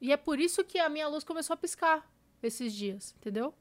[0.00, 2.08] E é por isso que a minha luz começou a piscar
[2.42, 3.52] esses dias, entendeu?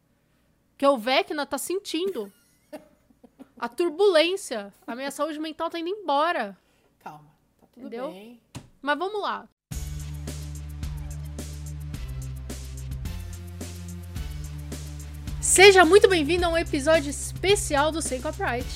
[0.77, 2.31] Que o Vecna tá sentindo
[3.57, 4.71] a turbulência.
[4.85, 6.55] A minha saúde mental tá indo embora.
[6.99, 7.25] Calma,
[7.59, 8.11] tá tudo Entendeu?
[8.11, 8.39] bem.
[8.81, 9.47] Mas vamos lá.
[15.41, 18.67] Seja muito bem-vindo a um episódio especial do Sem Copyright.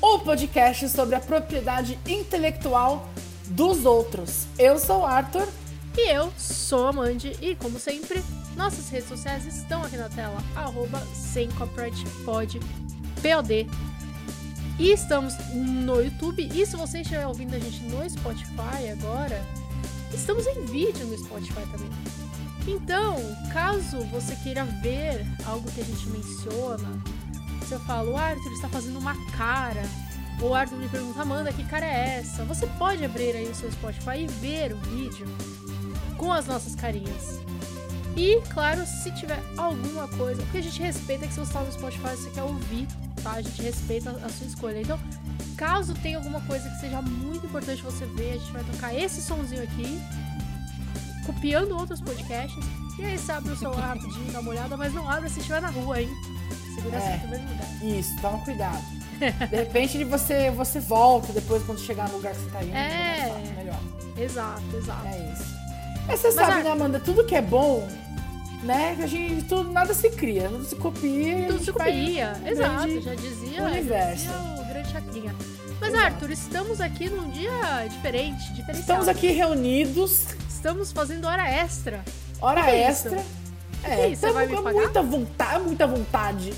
[0.00, 3.08] O podcast sobre a propriedade intelectual
[3.46, 4.46] dos outros.
[4.58, 5.46] Eu sou o Arthur.
[5.96, 8.20] E eu sou a Mandy e, como sempre,
[8.56, 11.48] nossas redes sociais estão aqui na tela, arroba sem
[12.24, 12.60] pod,
[13.22, 13.66] POD.
[14.76, 19.40] E estamos no YouTube, e se você estiver ouvindo a gente no Spotify agora,
[20.12, 21.90] estamos em vídeo no Spotify também.
[22.66, 23.16] Então,
[23.52, 26.88] caso você queira ver algo que a gente menciona,
[27.68, 29.82] se eu falo, o Arthur está fazendo uma cara,
[30.40, 32.44] ou o Arthur me pergunta, Amanda, que cara é essa?
[32.46, 35.26] Você pode abrir aí o seu Spotify e ver o vídeo
[36.16, 37.40] com as nossas carinhas.
[38.16, 41.72] E, claro, se tiver alguma coisa, porque a gente respeita que se você está no
[41.72, 42.86] Spotify você quer ouvir,
[43.22, 43.32] tá?
[43.32, 44.80] A gente respeita a sua escolha.
[44.80, 44.98] Então,
[45.56, 49.20] caso tenha alguma coisa que seja muito importante você ver, a gente vai tocar esse
[49.20, 50.00] sonzinho aqui,
[51.26, 52.64] copiando outros podcasts.
[52.98, 55.60] E aí você abre o celular rapidinho, dá uma olhada, mas não abre se estiver
[55.60, 56.08] na rua, hein?
[56.76, 57.16] Segurança É.
[57.16, 57.84] em primeiro lugar.
[57.84, 58.82] Isso, toma cuidado.
[59.50, 62.74] De repente você, você volta depois quando chegar no lugar que você tá indo.
[62.76, 63.54] É.
[63.56, 63.80] Melhor.
[64.16, 65.06] Exato, exato.
[65.08, 65.63] É isso.
[66.06, 67.00] Mas você sabe, Ar- né, Amanda?
[67.00, 67.86] Tudo que é bom,
[68.62, 68.94] né?
[68.96, 69.44] Que a gente.
[69.44, 71.44] Tudo, nada se cria, nada se copia.
[71.44, 72.32] a Tudo se copia.
[72.42, 74.24] um Exato, já dizia, universo.
[74.24, 75.34] já dizia o grande chacrinha.
[75.80, 76.04] Mas, Exato.
[76.06, 78.80] Arthur, estamos aqui num dia diferente, diferenciado.
[78.80, 82.02] Estamos aqui reunidos, Estamos fazendo hora extra.
[82.40, 83.08] hora é isso?
[83.08, 83.24] extra.
[83.82, 84.20] que É, é isso?
[84.22, 84.80] Você vai me com pagar?
[84.80, 86.52] muita vontade, muita vontade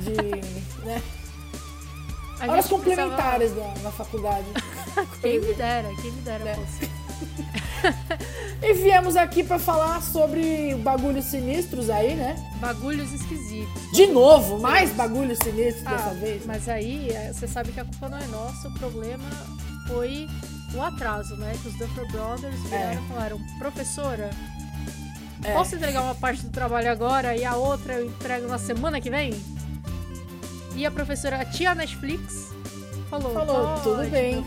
[0.00, 0.12] de.
[0.86, 1.02] né?
[2.40, 4.44] A Horas complementares na, na faculdade.
[4.52, 6.58] precisava- Quem me dera, quem me dera É.
[8.62, 12.34] E viemos aqui pra falar sobre bagulhos sinistros aí, né?
[12.58, 13.92] Bagulhos esquisitos.
[13.92, 16.46] De novo, mais bagulhos sinistros Ah, dessa vez.
[16.46, 19.24] mas aí, é, você sabe que a culpa não é nossa, o problema
[19.86, 20.26] foi
[20.74, 21.52] o atraso, né?
[21.60, 24.30] Que os Duffer Brothers vieram e falaram, professora,
[25.44, 25.52] É.
[25.52, 29.10] posso entregar uma parte do trabalho agora e a outra eu entrego na semana que
[29.10, 29.34] vem?
[30.74, 32.48] E a professora, a tia Netflix,
[33.10, 34.42] falou, Falou, "Pode, tudo bem."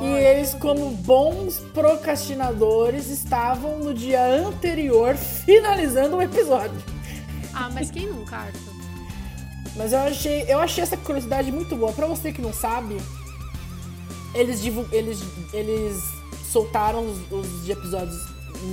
[0.00, 6.70] E eles, como bons procrastinadores, estavam no dia anterior finalizando o episódio.
[6.72, 7.22] bem."
[7.54, 8.72] Ah, mas quem nunca, Arthur?
[9.76, 11.92] Mas eu achei, eu achei essa curiosidade muito boa.
[11.92, 12.98] Pra você que não sabe,
[14.34, 14.60] eles,
[14.90, 15.20] eles,
[15.52, 16.02] eles
[16.50, 18.16] soltaram os, os episódios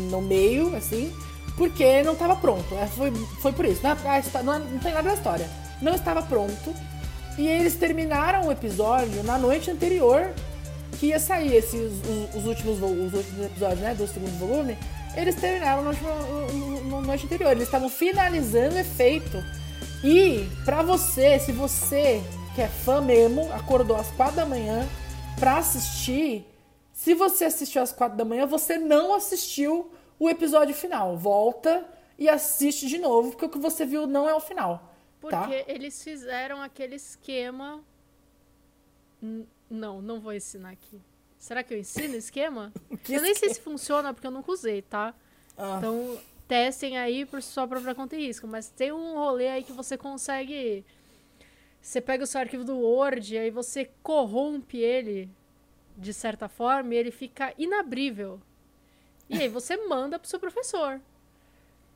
[0.10, 1.14] no meio, assim,
[1.58, 2.74] porque não estava pronto.
[2.76, 3.82] É, Foi, foi por isso.
[3.84, 5.50] Não, é- não, é- não tem nada da história.
[5.82, 6.74] Não estava pronto.
[7.38, 10.30] E eles terminaram o episódio na noite anterior
[11.00, 14.78] que ia sair esses, os, os últimos, os últimos episódios, né, do segundo volume.
[15.16, 15.92] Eles terminaram na
[16.90, 17.52] na noite anterior.
[17.52, 19.38] Eles estavam finalizando o efeito.
[20.04, 22.22] E pra você, se você
[22.56, 24.88] que é fã mesmo, acordou às quatro da manhã
[25.40, 26.46] pra assistir,
[26.92, 31.16] se você assistiu às quatro da manhã, você não assistiu o episódio final.
[31.18, 31.86] Volta
[32.18, 34.94] e assiste de novo, porque o que você viu não é o final.
[35.22, 35.50] Porque Tá?
[35.68, 37.82] eles fizeram aquele esquema.
[39.70, 41.00] Não, não vou ensinar aqui.
[41.38, 42.72] Será que eu ensino o esquema?
[43.04, 45.14] Que eu nem sei se funciona porque eu nunca usei, tá?
[45.58, 45.76] Ah.
[45.78, 48.48] Então, testem aí por sua própria conta e risco.
[48.48, 50.84] Mas tem um rolê aí que você consegue.
[51.82, 55.30] Você pega o seu arquivo do Word, aí você corrompe ele
[55.98, 58.42] de certa forma e ele fica inabrível.
[59.30, 61.00] E aí você manda pro seu professor.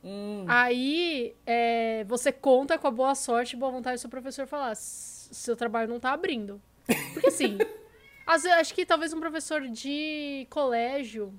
[0.02, 0.44] Hum.
[0.46, 4.70] Aí é, você conta com a boa sorte e boa vontade do seu professor falar:
[4.72, 6.60] "S- seu trabalho não tá abrindo.
[7.12, 7.58] Porque assim,
[8.26, 11.32] às acho que talvez um professor de colégio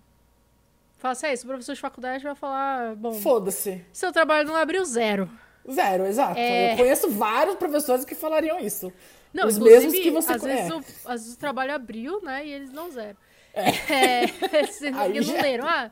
[0.97, 1.45] faça isso.
[1.45, 3.83] O professor de faculdade vai falar: bom, Foda-se.
[3.93, 5.29] seu trabalho não abriu zero.
[5.71, 6.37] Zero, exato.
[6.39, 6.73] É.
[6.73, 8.93] Eu conheço vários professores que falariam isso.
[9.33, 10.75] Não, Os mesmos que você às, co- vezes é.
[10.75, 10.77] o,
[11.11, 12.45] às vezes o trabalho abriu, né?
[12.45, 13.17] E eles não zero.
[13.53, 14.23] É.
[14.59, 14.79] eles
[15.27, 15.67] não já- leram.
[15.67, 15.91] Ah,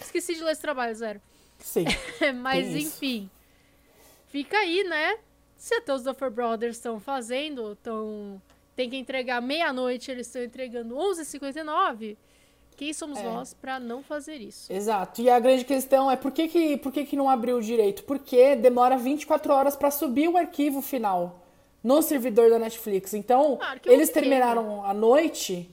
[0.00, 1.20] esqueci de ler esse trabalho, zero.
[1.58, 1.84] Sim.
[2.40, 2.88] Mas isso.
[2.88, 3.30] enfim.
[4.28, 5.18] Fica aí, né?
[5.56, 8.40] Se até os Duffer Brothers estão fazendo, estão.
[8.82, 12.16] Tem que entregar meia-noite, eles estão entregando 11h59.
[12.76, 13.22] Quem somos É.
[13.22, 14.72] nós pra não fazer isso?
[14.72, 15.22] Exato.
[15.22, 18.02] E a grande questão é por que, que, por que, que não abriu direito?
[18.02, 21.38] Porque demora 24 horas para subir o arquivo final
[21.80, 23.14] no servidor da Netflix.
[23.14, 24.12] Então, Ah, eles pequeno.
[24.14, 25.70] terminaram à noite.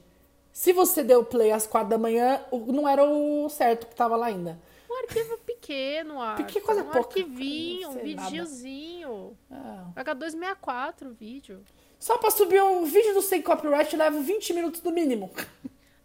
[0.53, 4.27] Se você deu play às 4 da manhã, não era o certo que tava lá
[4.27, 4.59] ainda.
[4.87, 6.45] Um arquivo pequeno, Arthur.
[6.45, 8.03] Que coisa um pouca, arquivinho, um nada.
[8.03, 9.37] videozinho.
[9.49, 9.85] Ah.
[9.95, 11.63] H264 o vídeo.
[11.99, 15.29] Só pra subir o vídeo do Sem Copyright leva 20 minutos no mínimo.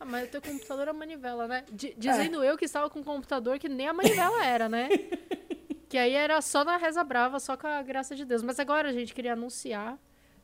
[0.01, 1.65] Ah, mas o teu computador é manivela, né?
[1.71, 2.51] D dizendo é.
[2.51, 4.89] eu que estava com um computador que nem a manivela era, né?
[5.89, 8.43] que aí era só na reza brava, só com a graça de Deus.
[8.43, 9.97] Mas agora gente queria anunciar,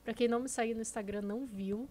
[0.04, 1.88] para quem não me segue no Instagram não viu,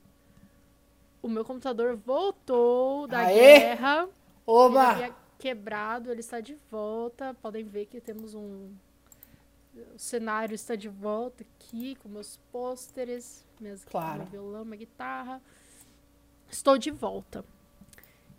[1.21, 3.59] o meu computador voltou da Aê!
[3.59, 4.07] guerra.
[4.47, 4.93] Oba!
[4.93, 7.35] Ele havia quebrado, ele está de volta.
[7.41, 8.73] Podem ver que temos um
[9.95, 14.19] o cenário está de volta aqui com meus pôsteres, minhas claro.
[14.19, 15.41] meu violão, minha guitarra.
[16.49, 17.43] Estou de volta.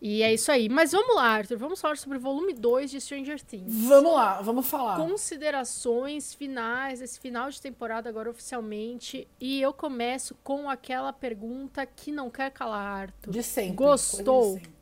[0.01, 0.69] E é isso aí.
[0.69, 1.59] Mas vamos lá, Arthur.
[1.59, 3.87] Vamos falar sobre o volume 2 de Stranger Things.
[3.87, 4.97] Vamos lá, vamos falar.
[4.97, 9.29] Considerações finais, esse final de temporada agora oficialmente.
[9.39, 13.31] E eu começo com aquela pergunta que não quer calar, Arthur.
[13.31, 13.77] De sempre.
[13.77, 14.55] Gostou?
[14.55, 14.81] De sempre.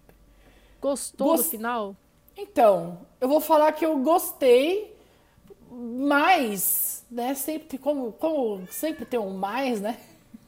[0.81, 1.45] Gostou Gost...
[1.45, 1.97] do final?
[2.37, 4.97] Então, eu vou falar que eu gostei,
[5.69, 9.99] mas, né, sempre, como, como sempre tem um mais, né?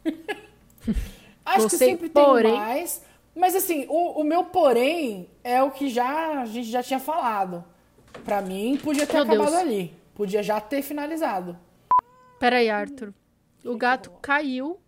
[1.44, 2.52] Acho gostei, que sempre porém...
[2.52, 3.02] tem mais.
[3.34, 7.64] Mas assim, o, o, meu porém é o que já a gente já tinha falado.
[8.24, 9.54] Para mim, podia ter meu acabado Deus.
[9.54, 9.94] ali.
[10.14, 11.58] Podia já ter finalizado.
[12.38, 13.14] Peraí, Arthur.
[13.64, 14.80] O gato caiu.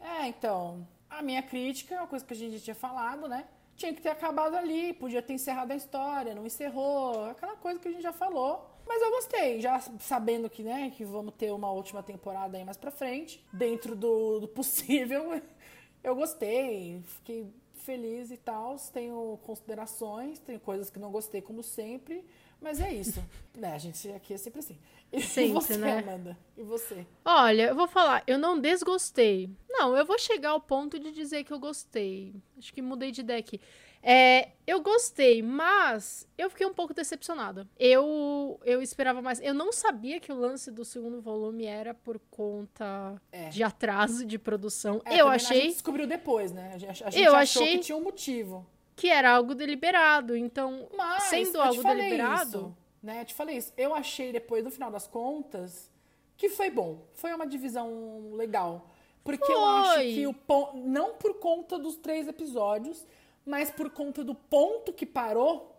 [0.00, 0.86] É, então.
[1.10, 3.44] A minha crítica é uma coisa que a gente já tinha falado, né?
[3.74, 7.88] Tinha que ter acabado ali, podia ter encerrado a história, não encerrou, aquela coisa que
[7.88, 8.70] a gente já falou.
[8.88, 12.78] Mas eu gostei, já sabendo que, né, que vamos ter uma última temporada aí mais
[12.78, 15.40] pra frente, dentro do, do possível,
[16.02, 18.76] eu gostei, fiquei feliz e tal.
[18.92, 22.24] Tenho considerações, tem coisas que não gostei, como sempre,
[22.60, 23.22] mas é isso.
[23.54, 24.78] né, a gente aqui é sempre assim.
[25.12, 25.98] E sempre, você, né?
[25.98, 26.38] Amanda?
[26.56, 27.06] E você?
[27.24, 29.50] Olha, eu vou falar, eu não desgostei.
[29.68, 32.34] Não, eu vou chegar ao ponto de dizer que eu gostei.
[32.58, 33.60] Acho que mudei de ideia aqui.
[34.02, 37.66] É, eu gostei, mas eu fiquei um pouco decepcionada.
[37.78, 39.40] Eu, eu esperava mais.
[39.40, 43.48] Eu não sabia que o lance do segundo volume era por conta é.
[43.48, 45.00] de atraso de produção.
[45.04, 45.58] É, eu achei.
[45.58, 46.72] A gente descobriu depois, né?
[46.74, 48.66] A gente, a gente eu achou achei que tinha um motivo.
[48.94, 50.36] Que era algo deliberado.
[50.36, 52.58] Então, mas, sendo algo deliberado.
[52.58, 53.20] Isso, né?
[53.22, 53.72] Eu te falei isso.
[53.76, 55.90] Eu achei depois, no final das contas,
[56.36, 57.06] que foi bom.
[57.14, 58.90] Foi uma divisão legal.
[59.24, 59.54] Porque foi.
[59.54, 60.76] eu acho que o ponto.
[60.76, 63.06] Não por conta dos três episódios
[63.48, 65.74] mas por conta do ponto que parou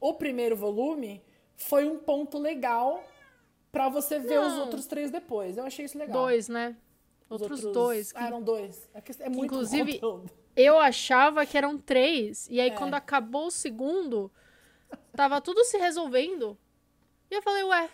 [0.00, 1.22] o primeiro volume,
[1.56, 3.04] foi um ponto legal
[3.70, 4.48] para você ver Não.
[4.48, 5.56] os outros três depois.
[5.56, 6.22] Eu achei isso legal.
[6.22, 6.76] Dois, né?
[7.28, 8.12] Outros, outros, dois.
[8.12, 8.18] Que...
[8.18, 8.88] Ah, eram dois.
[8.92, 10.32] É, é muito Inclusive, conteúdo.
[10.56, 12.48] eu achava que eram três.
[12.50, 12.74] E aí, é.
[12.74, 14.28] quando acabou o segundo,
[15.14, 16.58] tava tudo se resolvendo.
[17.30, 17.88] E eu falei, ué,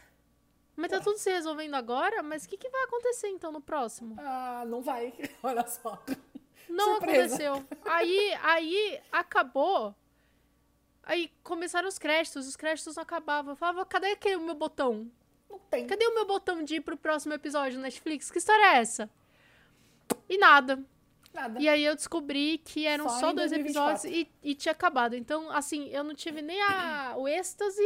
[0.77, 2.23] mas tá tudo se resolvendo agora?
[2.23, 4.15] Mas o que, que vai acontecer então no próximo?
[4.19, 5.13] Ah, não vai.
[5.43, 6.03] Olha só.
[6.69, 7.35] Não Surpresa.
[7.49, 7.65] aconteceu.
[7.85, 9.95] Aí, aí acabou.
[11.03, 13.53] Aí começaram os créditos, os créditos não acabavam.
[13.53, 15.11] Eu falava, cadê aquele meu botão?
[15.49, 15.87] Não tem.
[15.87, 18.31] Cadê o meu botão de ir pro próximo episódio Netflix?
[18.31, 19.09] Que história é essa?
[20.29, 20.85] E nada.
[21.33, 21.61] Nada.
[21.61, 25.15] E aí eu descobri que eram só, só dois episódios e, e, tinha acabado.
[25.15, 27.85] Então, assim, eu não tive nem a, o êxtase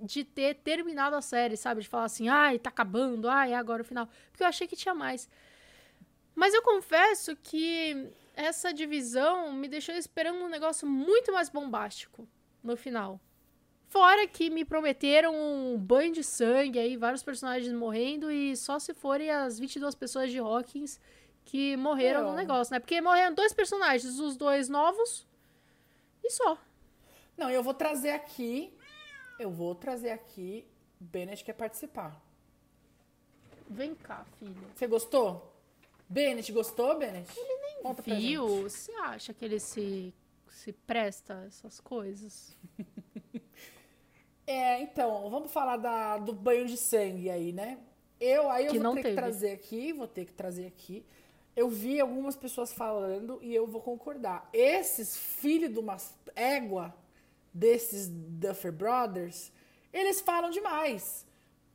[0.00, 1.80] de ter terminado a série, sabe?
[1.80, 4.08] De falar assim, ai, tá acabando, ai, é agora o final.
[4.30, 5.28] Porque eu achei que tinha mais.
[6.38, 12.28] Mas eu confesso que essa divisão me deixou esperando um negócio muito mais bombástico
[12.62, 13.20] no final.
[13.88, 18.94] Fora que me prometeram um banho de sangue aí, vários personagens morrendo e só se
[18.94, 21.00] forem as 22 pessoas de Hawkins
[21.44, 22.30] que morreram Não.
[22.30, 22.78] no negócio, né?
[22.78, 25.26] Porque morreram dois personagens, os dois novos
[26.22, 26.56] e só.
[27.36, 28.72] Não, eu vou trazer aqui,
[29.40, 30.64] eu vou trazer aqui,
[31.00, 32.16] Bennett quer participar.
[33.68, 34.70] Vem cá, filho.
[34.76, 35.57] Você gostou?
[36.08, 37.28] Bennett, gostou, Bennett?
[37.36, 38.62] Ele nem Conta viu.
[38.62, 40.14] Você acha que ele se,
[40.48, 42.56] se presta a essas coisas?
[44.46, 47.78] é, então, vamos falar da, do banho de sangue aí, né?
[48.20, 49.14] Eu aí eu que vou ter teve.
[49.14, 51.04] que trazer aqui, vou ter que trazer aqui.
[51.54, 54.48] Eu vi algumas pessoas falando e eu vou concordar.
[54.52, 55.96] Esses filhos de uma
[56.34, 56.94] égua
[57.52, 59.52] desses Duffer Brothers,
[59.92, 61.26] eles falam demais.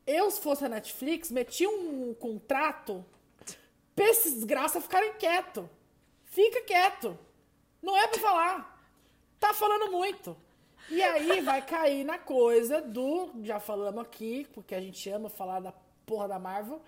[0.05, 3.05] Eu, se fosse a Netflix, meti um contrato
[3.95, 5.69] pra esses desgraça ficarem quieto.
[6.25, 7.17] Fica quieto.
[7.81, 8.88] Não é pra falar.
[9.39, 10.35] Tá falando muito.
[10.89, 13.31] E aí vai cair na coisa do.
[13.43, 15.73] Já falamos aqui, porque a gente ama falar da
[16.05, 16.81] porra da Marvel.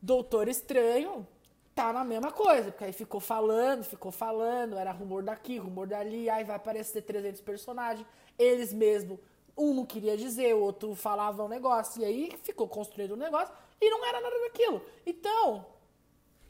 [0.00, 1.26] Doutor Estranho
[1.74, 6.30] tá na mesma coisa, porque aí ficou falando, ficou falando, era rumor daqui, rumor dali,
[6.30, 8.06] aí vai aparecer 300 personagens,
[8.38, 9.18] eles mesmo,
[9.56, 13.52] um não queria dizer, o outro falava um negócio, e aí ficou construído um negócio
[13.80, 14.84] e não era nada daquilo.
[15.04, 15.66] Então,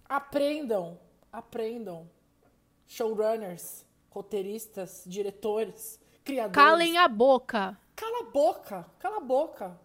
[0.09, 0.99] Aprendam,
[1.33, 2.11] aprendam.
[2.87, 6.55] Showrunners, roteiristas, diretores, criadores.
[6.55, 7.79] Calem a boca.
[7.97, 9.81] Cala a boca, cala a boca.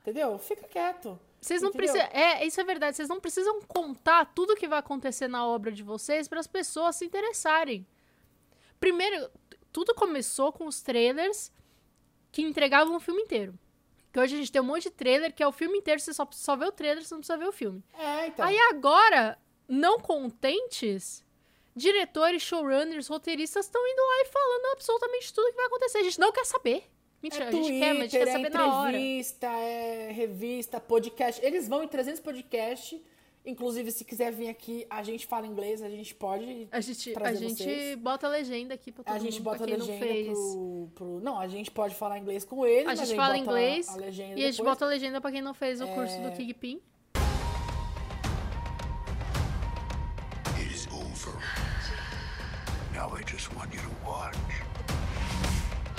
[0.00, 0.38] Entendeu?
[0.38, 1.18] Fica quieto.
[1.40, 1.92] Vocês não Entendeu?
[1.92, 2.08] precisam.
[2.12, 2.96] É, isso é verdade.
[2.96, 6.96] Vocês não precisam contar tudo que vai acontecer na obra de vocês para as pessoas
[6.96, 7.86] se interessarem.
[8.78, 9.30] Primeiro,
[9.72, 11.52] tudo começou com os trailers
[12.30, 13.58] que entregavam o filme inteiro.
[14.12, 16.14] Que hoje a gente tem um monte de trailer que é o filme inteiro, você
[16.14, 17.82] só, só vê o trailer, você não precisa ver o filme.
[17.94, 18.44] É, então.
[18.44, 21.24] Aí agora, não contentes,
[21.74, 25.98] diretores, showrunners, roteiristas estão indo lá e falando absolutamente tudo que vai acontecer.
[25.98, 26.84] A gente não quer saber.
[27.22, 28.90] Mentira, é a gente Twitter, quer, mas a gente quer é saber na hora.
[28.90, 31.44] entrevista, é revista, podcast.
[31.44, 33.00] Eles vão em 300 podcasts.
[33.46, 36.66] Inclusive, se quiser vir aqui, a gente fala inglês, a gente pode.
[36.72, 37.98] A gente, a gente vocês.
[37.98, 40.06] bota a legenda aqui pra todo A gente mundo, bota pra a quem não legenda
[40.06, 40.26] fez.
[40.38, 43.88] pro, pro- Não, a gente pode falar inglês com eles, A gente fala bota inglês
[43.90, 44.70] a legenda e a gente depois.
[44.74, 46.20] bota a legenda pra quem não fez o curso É.
[46.30, 46.80] do Kingpin.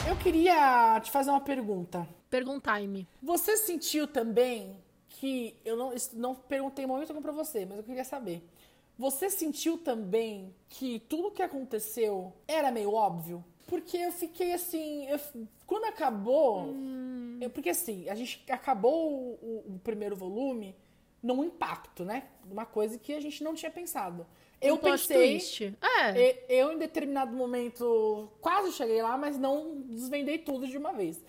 [0.08, 2.08] Eu queria te fazer uma pergunta.
[2.30, 3.08] Perguntar-me.
[3.22, 4.78] Você sentiu também
[5.10, 5.56] que.
[5.66, 8.44] Eu não, não perguntei momento algum pra você, mas eu queria saber.
[8.98, 13.44] Você sentiu também que tudo que aconteceu era meio óbvio?
[13.68, 15.06] Porque eu fiquei assim.
[15.08, 15.20] eu-
[15.66, 16.68] quando acabou.
[17.42, 20.75] eu- porque assim, a gente acabou o, o- o primeiro volume
[21.22, 22.24] num impacto, né?
[22.50, 24.25] Uma coisa que a gente não tinha pensado.
[24.68, 25.18] Eu Um pensei.
[25.18, 25.78] twist.
[25.82, 26.46] É.
[26.50, 31.24] Eu, em determinado momento, quase cheguei lá, mas não desvendei tudo de uma vez.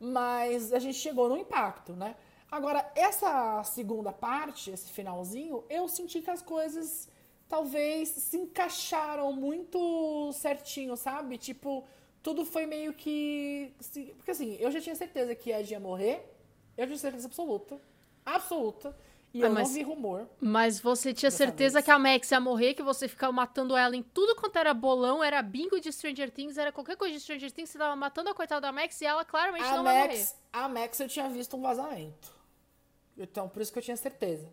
[0.00, 2.16] Mas a gente chegou no impacto, né?
[2.50, 7.08] Agora, essa segunda parte, esse finalzinho, eu senti que as coisas
[7.48, 11.38] talvez se encaixaram muito certinho, sabe?
[11.38, 11.84] Tipo,
[12.22, 13.72] tudo foi meio que.
[14.16, 16.28] Porque assim, eu já tinha certeza que Ed ia morrer.
[16.76, 17.80] Eu tinha certeza absoluta.
[18.24, 18.96] Absoluta.
[19.34, 20.28] E Ah, eu mas- não vi rumor.
[20.40, 21.84] Mas você tinha certeza vez.
[21.86, 25.24] que a Max ia morrer, que você ficava matando ela em tudo quanto era bolão,
[25.24, 28.34] era bingo de Stranger Things, era qualquer coisa de Stranger Things, você tava matando a
[28.34, 30.08] coitada da Max e ela claramente A não vai morrer.
[30.18, 32.30] Max, a Max eu tinha visto um vazamento.
[33.16, 34.48] Então, por isso que eu tinha certeza.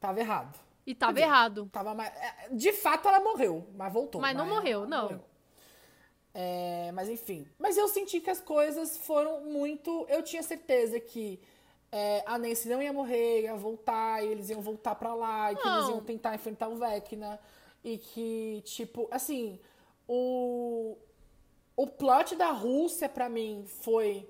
[0.00, 0.58] Tava errado.
[0.86, 1.68] E tava dizer, errado.
[1.72, 2.12] Tava mais...
[2.16, 4.20] é, De fato, ela morreu, mas voltou.
[4.20, 5.22] Mas não morreu, não.
[6.34, 7.46] É, mas enfim.
[7.58, 10.04] Mas eu senti que as coisas foram muito.
[10.08, 11.40] Eu tinha certeza que
[11.96, 15.56] é, a Nancy não ia morrer, ia voltar, e eles iam voltar pra lá, e
[15.56, 15.90] que eles Não.
[15.92, 17.38] iam tentar enfrentar o Vecna.
[17.84, 19.60] E que, tipo, assim,
[20.08, 20.96] o.
[21.76, 24.28] O plot da Rússia, pra mim, foi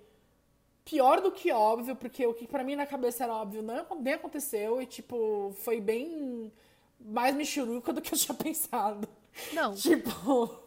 [0.85, 4.15] pior do que óbvio, porque o que pra mim na cabeça era óbvio não, nem
[4.15, 6.53] aconteceu, e, tipo, foi bem
[7.01, 9.07] mais michuruca do que eu tinha pensado.
[9.53, 10.59] Não, Tipo.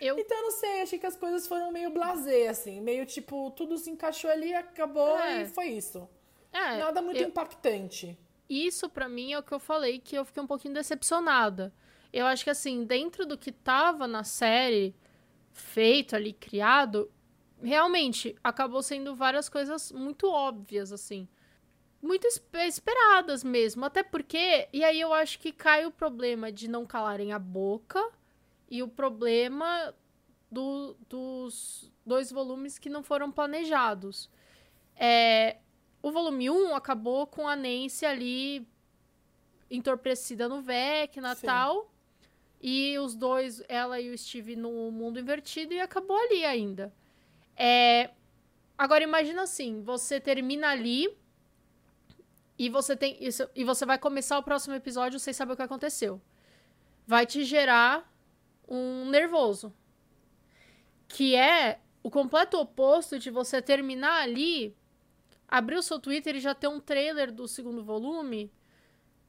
[0.00, 0.16] eu.
[0.18, 2.80] Então, eu não sei, achei que as coisas foram meio blasé, assim.
[2.80, 5.42] Meio tipo, tudo se encaixou ali, acabou É.
[5.42, 6.08] e foi isso.
[6.52, 8.18] É, Nada muito eu- impactante.
[8.48, 11.72] Isso pra mim é o que eu falei que eu fiquei um pouquinho decepcionada.
[12.12, 14.94] Eu acho que assim, dentro do que tava na série
[15.50, 17.10] feito ali, criado,
[17.62, 21.26] realmente acabou sendo várias coisas muito óbvias assim.
[22.02, 26.68] Muito es- esperadas mesmo, até porque, e aí eu acho que cai o problema de
[26.68, 28.02] não calarem a boca
[28.68, 29.94] e o problema
[30.50, 34.28] do- dos dois volumes que não foram planejados.
[34.96, 35.58] É,
[36.02, 38.68] o volume 1 acabou com a Nancy ali
[39.70, 41.92] entorpecida no Vecna e tal.
[42.60, 46.92] E os dois, ela e o Steve no mundo invertido, e acabou ali ainda.
[47.56, 48.10] É,
[48.78, 51.08] agora imagina assim, você termina ali
[52.56, 55.62] e você tem isso, e você vai começar o próximo episódio sem saber o que
[55.62, 56.20] aconteceu.
[57.04, 58.08] Vai te gerar
[58.68, 59.74] um nervoso.
[61.08, 64.76] Que é o completo oposto de você terminar ali,
[65.52, 68.50] abrir o seu Twitter e já ter um trailer do segundo volume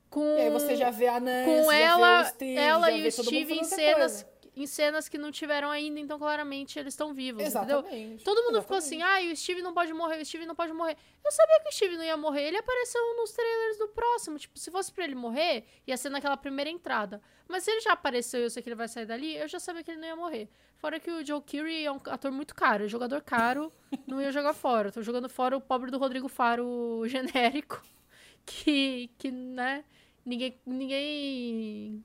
[0.10, 3.08] com E aí você já vê a Nancy, com ela, vê o Steve, ela e
[3.08, 4.33] o Steve em cenas, coisa.
[4.56, 7.80] Em cenas que não tiveram ainda, então claramente eles estão vivos, entendeu?
[7.80, 8.24] Exatamente.
[8.24, 10.96] Todo mundo ficou assim, ah, o Steve não pode morrer, o Steve não pode morrer.
[11.24, 14.38] Eu sabia que o Steve não ia morrer, ele apareceu nos trailers do próximo.
[14.38, 17.22] Tipo, se fosse pra ele morrer, ia ser naquela primeira entrada.
[17.48, 19.60] Mas se ele já apareceu e eu sei que ele vai sair dali, eu já
[19.60, 20.50] sabia que ele não ia morrer.
[20.78, 23.72] Fora que o Joe Keery é um ator muito caro, é jogador caro,
[24.06, 24.92] não ia jogar fora.
[24.92, 27.82] Tô jogando fora o pobre do Rodrigo Faro genérico,
[28.46, 29.84] que, que né,
[30.26, 32.04] ninguém, ninguém...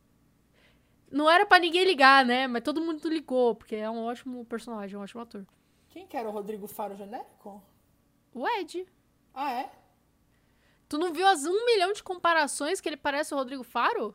[1.11, 2.47] Não era pra ninguém ligar, né?
[2.47, 5.47] Mas todo mundo ligou, porque é um ótimo personagem, um ótimo ator.
[5.89, 7.63] Quem que era o Rodrigo Faro genérico?
[8.35, 8.87] O Ed.
[9.33, 9.73] Ah, é?
[10.89, 14.15] Tu não viu as um milhão de comparações que ele parece o Rodrigo Faro?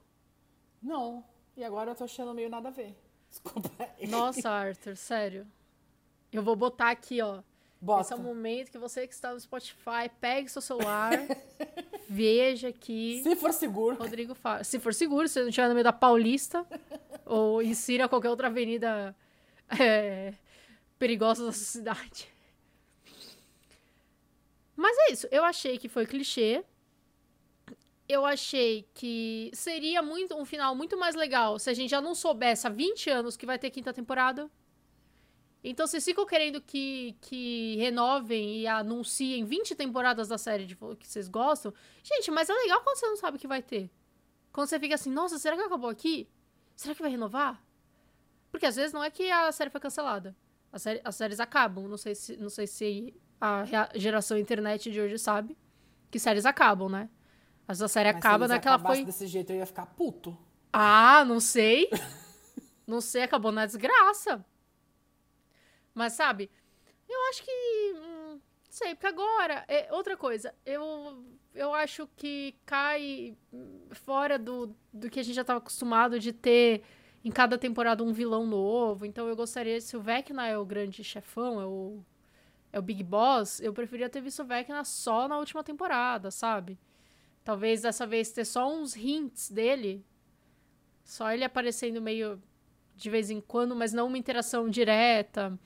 [0.82, 1.24] Não.
[1.56, 2.96] E agora eu tô achando meio nada a ver.
[3.30, 3.70] Desculpa.
[4.08, 5.48] Nossa, Arthur, sério.
[6.32, 7.42] Eu vou botar aqui, ó.
[7.80, 8.02] Bota.
[8.02, 11.12] Esse é o momento que você que está no Spotify, pegue seu celular,
[12.13, 13.22] veja aqui.
[13.24, 13.96] Se for seguro.
[13.96, 14.63] Rodrigo Faro.
[14.63, 16.65] Se for seguro, se não estiver no meio da Paulista,
[17.25, 19.15] ou insira qualquer outra avenida
[19.79, 20.34] é,
[21.00, 22.27] perigosa da sua cidade.
[24.75, 25.27] Mas é isso.
[25.32, 26.63] Eu achei que foi clichê.
[28.08, 32.13] eu achei que seria muito um final muito mais legal se a gente já não
[32.13, 34.50] soubesse há 20 anos que vai ter quinta temporada.
[35.63, 41.08] Então, vocês ficam querendo que, que renovem e anunciem 20 temporadas da série de, que
[41.08, 41.74] vocês gostam.
[42.03, 43.89] Gente, mas é legal quando você não sabe o que vai ter.
[44.51, 46.29] Quando você fica assim, nossa, será que acabou aqui?
[46.75, 47.63] Será que vai renovar?
[48.51, 50.36] Porque às vezes não é que a série foi cancelada.
[50.72, 51.88] A série, as séries acabam.
[51.88, 53.65] Não sei se, não sei se a
[53.96, 55.58] geração internet de hoje sabe
[56.12, 57.10] que séries acabam, né?
[57.67, 59.03] Mas a série Mas acaba naquela foi.
[59.05, 60.38] desse jeito eu ia ficar puto.
[60.72, 61.89] Ah, não sei.
[62.86, 64.46] não sei, acabou na desgraça.
[65.94, 66.50] Mas sabe,
[67.08, 67.94] eu acho que.
[67.98, 69.64] Hum, sei, porque agora.
[69.68, 73.38] É, outra coisa, eu, eu acho que cai
[73.92, 76.84] fora do, do que a gente já estava acostumado de ter
[77.24, 79.06] em cada temporada um vilão novo.
[79.06, 82.04] Então eu gostaria, se o Vecna é o grande chefão, é o,
[82.72, 86.78] é o Big Boss, eu preferia ter visto o Vecna só na última temporada, sabe?
[87.44, 90.06] Talvez dessa vez ter só uns hints dele.
[91.04, 92.42] Só ele aparecendo meio
[92.96, 95.58] de vez em quando, mas não uma interação direta.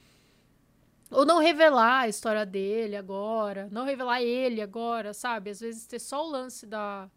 [1.10, 3.70] Ou não revelar a história dele agora.
[3.72, 5.50] Não revelar ele agora, sabe?
[5.50, 7.10] Às vezes ter só o lance da.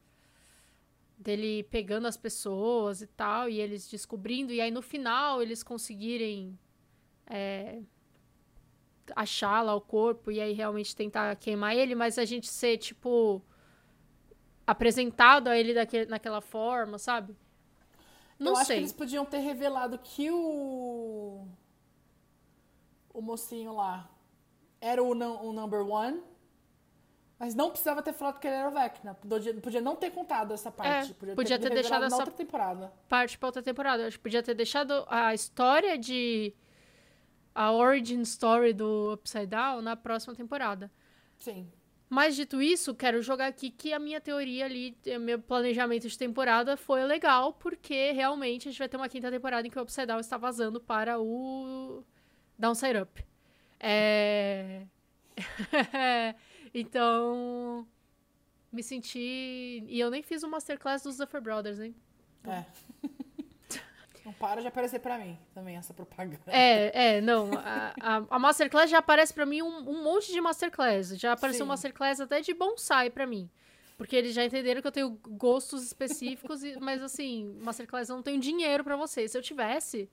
[1.18, 6.59] dele pegando as pessoas e tal, e eles descobrindo, e aí no final eles conseguirem.
[7.26, 7.80] É,
[9.14, 13.42] achar lá o corpo e aí realmente tentar queimar ele, mas a gente ser, tipo.
[14.66, 17.37] apresentado a ele daquele, naquela forma, sabe?
[18.38, 18.76] Não eu acho sei.
[18.76, 21.47] que eles podiam ter revelado que o.
[23.12, 24.09] O mocinho lá
[24.81, 26.21] era o, o number one.
[27.38, 29.14] Mas não precisava ter falado que ele era o Vecna.
[29.14, 31.12] Podia, podia não ter contado essa parte.
[31.12, 32.93] É, podia ter revelado deixado essa- outra temporada.
[33.09, 34.02] parte pra outra temporada.
[34.02, 36.55] Eu acho que podia ter deixado a história de.
[37.55, 40.90] a origin story do Upside Down na próxima temporada.
[41.38, 41.71] Sim.
[42.11, 46.19] Mas dito isso, quero jogar aqui que a minha teoria ali, o meu planejamento de
[46.19, 49.83] temporada foi legal, porque realmente a gente vai ter uma quinta temporada em que o
[49.83, 52.05] Upside Down está vazando para o
[52.61, 53.25] Downside Up.
[53.79, 54.83] É...
[56.75, 57.87] então,
[58.71, 59.84] me senti...
[59.89, 61.95] E eu nem fiz o Masterclass dos Duffer Brothers, hein?
[62.45, 62.65] É.
[64.25, 66.39] Não para de aparecer pra mim também essa propaganda.
[66.49, 67.50] É, é, não.
[67.54, 71.19] A, a, a Masterclass já aparece pra mim um, um monte de Masterclass.
[71.19, 71.69] Já apareceu Sim.
[71.69, 73.49] Masterclass até de bonsai pra mim.
[73.97, 78.23] Porque eles já entenderam que eu tenho gostos específicos, e- mas assim, Masterclass eu não
[78.23, 79.26] tenho dinheiro pra você.
[79.26, 80.08] Se eu tivesse,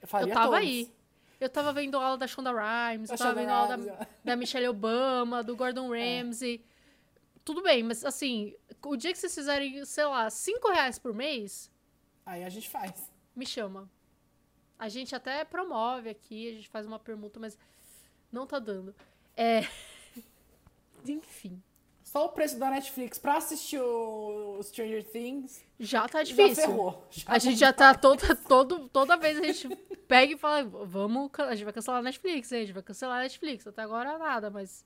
[0.00, 0.58] Eu, eu tava todos.
[0.60, 0.92] aí.
[1.40, 4.02] Eu tava vendo aula da Shonda Rhimes, eu Da tava Shonda vendo aula Rhimes, da,
[4.04, 4.08] é.
[4.24, 6.64] da Michelle Obama, do Gordon Ramsay.
[7.44, 11.70] Tudo bem, mas assim, o dia que vocês fizerem, sei lá, 5 reais por mês,
[12.26, 13.10] Aí a gente faz.
[13.34, 13.88] me chama.
[14.78, 17.56] A gente até promove aqui, a gente faz uma permuta, mas
[18.30, 18.94] não tá dando.
[19.36, 19.62] É.
[21.06, 21.62] Enfim.
[22.02, 26.54] Só o preço da Netflix pra assistir o Stranger Things Já tá já difícil.
[26.66, 27.06] ferrou.
[27.10, 29.68] Já A gente já tá toda, todo, toda vez a gente
[30.08, 32.58] pega e fala, vamos, a gente vai cancelar a Netflix, hein?
[32.62, 33.66] a gente vai cancelar a Netflix.
[33.66, 34.84] Até agora nada, mas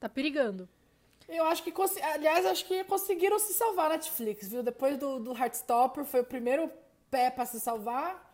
[0.00, 0.68] tá perigando.
[1.28, 1.72] Eu acho que,
[2.02, 4.62] aliás, acho que conseguiram se salvar a Netflix, viu?
[4.62, 6.70] Depois do, do Heartstopper, foi o primeiro
[7.10, 8.26] pé pra se salvar.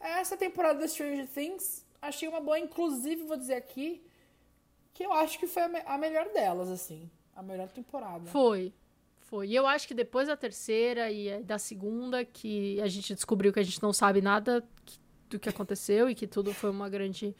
[0.00, 2.58] Essa temporada do Stranger Things, achei uma boa.
[2.58, 4.02] Inclusive, vou dizer aqui
[4.92, 7.08] que eu acho que foi a, me- a melhor delas, assim.
[7.36, 8.24] A melhor temporada.
[8.26, 8.72] Foi.
[9.20, 9.46] Foi.
[9.48, 13.52] E eu acho que depois da terceira e eh, da segunda, que a gente descobriu
[13.52, 14.98] que a gente não sabe nada que-
[15.32, 17.34] do que aconteceu e que tudo foi uma grande,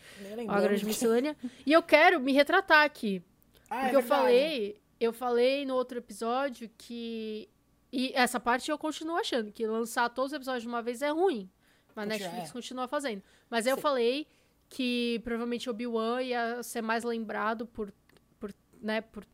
[0.44, 1.37] uma grande miscelânea.
[1.64, 3.22] E eu quero me retratar aqui.
[3.68, 4.22] Ah, é Porque eu verdade.
[4.22, 7.48] falei, eu falei no outro episódio que.
[7.92, 11.11] E essa parte eu continuo achando, que lançar todos os episódios de uma vez é
[11.11, 11.50] ruim.
[11.94, 12.52] Mas a Netflix é.
[12.52, 13.22] continua fazendo.
[13.50, 13.83] Mas eu Sim.
[13.83, 14.26] falei
[14.68, 17.92] que provavelmente Obi-Wan ia ser mais lembrado por,
[18.40, 18.50] por,
[18.81, 19.26] né, por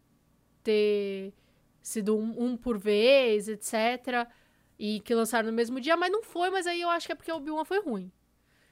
[0.64, 1.32] ter
[1.80, 4.28] sido um, um por vez, etc.
[4.76, 7.14] E que lançaram no mesmo dia, mas não foi, mas aí eu acho que é
[7.14, 8.10] porque Obi-Wan foi ruim.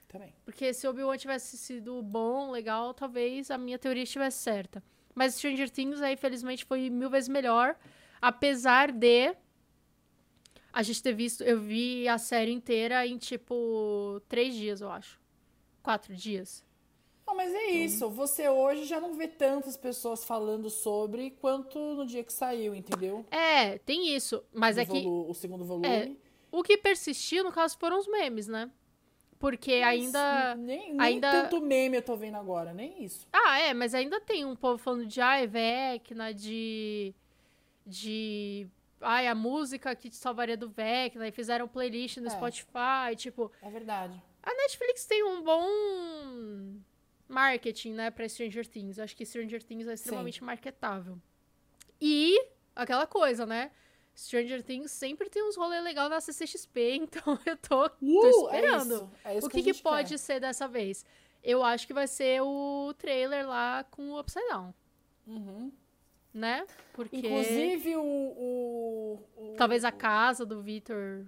[0.07, 0.33] Também.
[0.45, 4.83] Porque se Obi-Wan tivesse sido bom, legal, talvez a minha teoria estivesse certa.
[5.13, 7.75] Mas Stranger Things aí, felizmente, foi mil vezes melhor.
[8.21, 9.35] Apesar de
[10.77, 11.43] a gente ter visto.
[11.43, 15.19] Eu vi a série inteira em tipo três dias, eu acho.
[15.81, 16.63] Quatro dias.
[17.25, 18.07] Não, mas é isso.
[18.11, 23.25] Você hoje já não vê tantas pessoas falando sobre quanto no dia que saiu, entendeu?
[23.31, 24.43] É, tem isso.
[24.53, 25.87] Mas O é que O segundo volume.
[25.87, 26.11] É,
[26.51, 28.69] o que persistiu, no caso, foram os memes, né?
[29.39, 30.55] Porque Mas ainda.
[30.55, 33.27] Nem, nem ainda- tanto meme eu tô vendo agora, nem isso.
[33.31, 37.13] Ah, é, mas ainda tem um povo falando de ai, Vecna, de.
[37.85, 38.67] De.
[38.99, 42.29] Ai, a música que te salvaria do Vecna, e fizeram playlist no É.
[42.31, 43.15] Spotify.
[43.15, 44.19] Tipo, É verdade.
[44.41, 45.67] a Netflix tem um bom
[47.27, 48.97] marketing, né, pra Stranger Things.
[48.97, 51.17] Eu acho que Stranger Things é extremamente marketável.
[52.01, 52.35] E
[52.75, 53.69] aquela coisa, né?
[54.17, 58.29] Stranger Things sempre tem uns rolês legais na CCXP, então eu tô, tô Uh, é
[58.59, 58.93] esperando.
[58.95, 60.17] isso, é isso o que que, que pode quer.
[60.17, 61.05] ser dessa vez?
[61.43, 64.73] Eu acho que vai ser o trailer lá com o Upside Down.
[66.33, 66.65] Né?
[66.93, 67.23] Porque Uhum.
[67.25, 71.25] Inclusive o, o, o- talvez a casa do Victor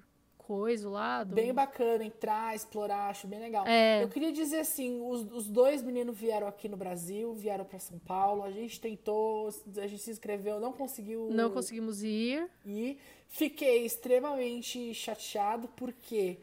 [0.50, 1.24] Coiso lá.
[1.24, 1.36] Do...
[1.36, 3.68] Bem bacana entrar, explorar, acho bem legal.
[3.68, 4.02] É.
[4.02, 8.00] Eu queria dizer assim, os, os dois meninos vieram aqui no Brasil, vieram pra São
[8.00, 12.50] Paulo, a gente tentou, a gente se inscreveu, não conseguiu Não conseguimos ir.
[12.66, 12.98] ir.
[13.28, 16.40] Fiquei extremamente chateado porque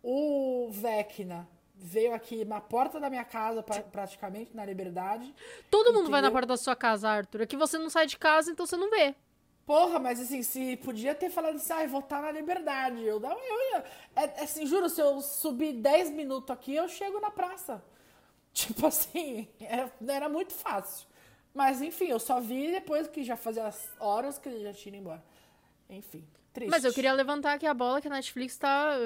[0.00, 5.34] o Vecna veio aqui na porta da minha casa, pra- praticamente, na Liberdade.
[5.68, 6.32] Todo mundo vai na Entendeu?
[6.32, 7.40] porta da sua casa, Arthur.
[7.40, 9.12] É que você não sai de casa, então você não vê.
[9.70, 13.04] Porra, mas assim, se podia ter falado assim, ai, vou estar na liberdade.
[13.04, 13.84] Eu, não, eu ia.
[14.16, 17.80] É, assim, juro, se eu subir 10 minutos aqui, eu chego na praça.
[18.52, 21.06] Tipo assim, era, era muito fácil.
[21.54, 24.92] Mas enfim, eu só vi depois que já fazia as horas que ele já tinha
[24.92, 25.22] ido embora.
[25.88, 26.68] Enfim, triste.
[26.68, 28.96] Mas eu queria levantar aqui a bola que a Netflix tá.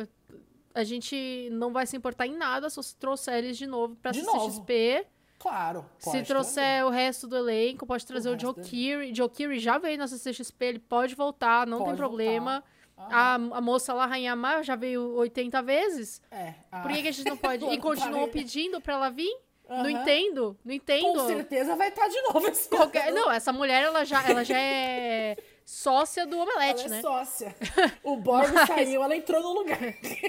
[0.72, 4.24] A gente não vai se importar em nada se trouxer eles de novo pra De
[4.24, 5.06] CCXP.
[5.44, 5.84] Claro.
[5.98, 8.64] Se trouxer o resto do elenco, pode trazer o, resto Joe.
[8.64, 9.14] Keery.
[9.14, 12.64] Joe Keery já veio na CCXP, ele pode voltar, não tem Pode problema.
[12.96, 13.14] voltar.
[13.14, 16.22] A, a moça lá, Rainha Mar, já veio 80 vezes.
[16.30, 16.54] É.
[16.80, 17.62] Por que, a gente não pode?
[17.62, 19.36] E continuam pedindo pra ela vir?
[19.68, 19.90] Não Aham.
[19.90, 21.12] entendo, não entendo.
[21.12, 23.12] Com certeza vai estar de novo esse Qualquer-.
[23.12, 27.00] Não, essa mulher, ela já, ela já é sócia do Ela Omelete, é né?
[27.00, 27.54] sócia.
[28.04, 29.78] O Borg Mas- saiu, ela entrou no lugar.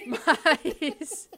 [0.06, 1.30] Mas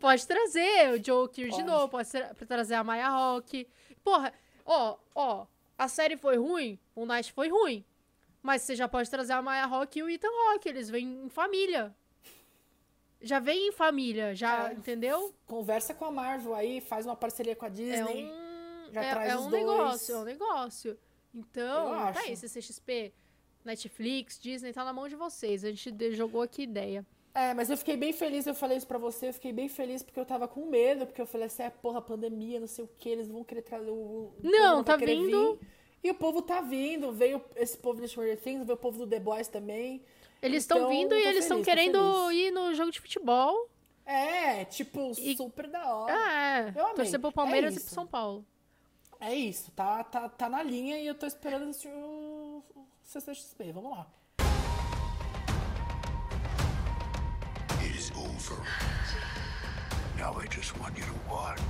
[0.00, 2.08] pode trazer o Joe Keery de novo, pode
[2.46, 3.66] trazer a Maya Rock.
[4.02, 4.32] Porra,
[4.64, 5.46] ó, ó,
[5.78, 7.84] a série foi ruim, o Night foi ruim.
[8.42, 11.28] Mas você já pode trazer a Maya Rock e o Ethan Rock, eles vêm em
[11.30, 11.94] família.
[13.22, 14.74] Já vem em família, já, É.
[14.74, 15.34] entendeu?
[15.46, 18.24] Conversa com a Marvel aí, faz uma parceria com a É Disney.
[18.26, 19.52] um, já é, traz é um dois.
[19.64, 20.98] negócio, é um negócio.
[21.34, 23.14] Então, tá aí, CCXP,
[23.64, 25.64] Netflix, Disney, tá na mão de vocês.
[25.64, 27.04] A gente jogou aqui ideia.
[27.34, 30.04] É, mas eu fiquei bem feliz, eu falei isso pra você, eu fiquei bem feliz
[30.04, 32.88] porque eu tava com medo, porque eu falei assim, é porra, pandemia, não sei o
[32.96, 34.32] que, eles vão querer trazer o.
[34.40, 35.58] Não, vai tá vindo.
[35.60, 35.68] vir.
[36.04, 39.06] E o povo tá vindo, veio esse povo de Stranger Things, veio o povo do
[39.06, 40.02] The Boys também.
[40.40, 43.68] Eles estão Então, vindo e eles estão querendo ir no jogo de futebol.
[44.06, 46.12] É, tipo, E- super da hora.
[46.14, 46.94] É, Eu amei.
[46.96, 47.86] torcer pro É Palmeiras e isso.
[47.86, 48.44] pro São Paulo.
[49.18, 52.62] É isso, tá, tá, tá na linha e eu tô esperando assistir o
[53.20, 54.06] CCXP, vamos lá.
[57.80, 58.60] It is over.
[60.18, 61.60] Now I just want you to watch.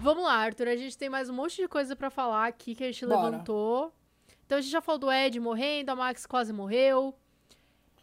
[0.00, 2.84] Vamos lá, Arthur, a gente tem mais um monte de coisa pra falar aqui que
[2.84, 3.30] a gente Bora.
[3.30, 3.92] levantou.
[4.46, 7.12] Então a gente já falou do Ed morrendo, a Max quase morreu.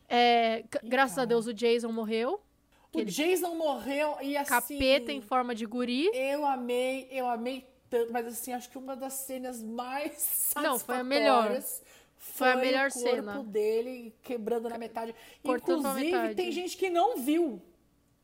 [0.10, 1.24] É, graças a.
[1.24, 2.41] Deus o Jason morreu.
[2.94, 4.50] O Jason morreu e assim...
[4.50, 6.10] Capeta em forma de guri.
[6.13, 10.97] Eu amei, eu amei tanto, mas assim, acho que uma das cenas mais Não, foi
[10.97, 11.43] a melhor.
[11.43, 11.84] satisfatórias
[12.17, 13.43] Foi a melhor o corpo cena.
[13.43, 15.15] dele quebrando na metade.
[15.43, 16.36] Cortando Inclusive, metade.
[16.36, 17.62] tem gente que não viu.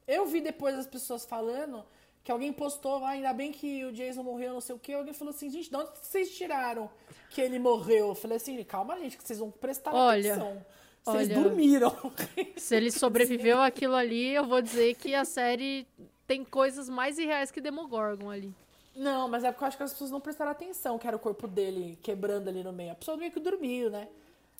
[0.07, 1.85] Eu vi depois as pessoas falando
[2.23, 4.93] que alguém postou, ah, ainda bem que o Jason morreu, não sei o quê.
[4.93, 6.89] Alguém falou assim, gente, de onde vocês tiraram
[7.29, 8.09] que ele morreu?
[8.09, 10.65] Eu falei assim, calma, gente, que vocês vão prestar Olha, atenção.
[11.03, 11.43] Vocês olha.
[11.43, 12.13] dormiram.
[12.57, 15.87] Se ele sobreviveu àquilo ali, eu vou dizer que a série
[16.27, 18.53] tem coisas mais irreais que Demogorgon ali.
[18.95, 21.19] Não, mas é porque eu acho que as pessoas não prestaram atenção que era o
[21.19, 22.91] corpo dele quebrando ali no meio.
[22.91, 24.07] A pessoa meio que dormiu, né?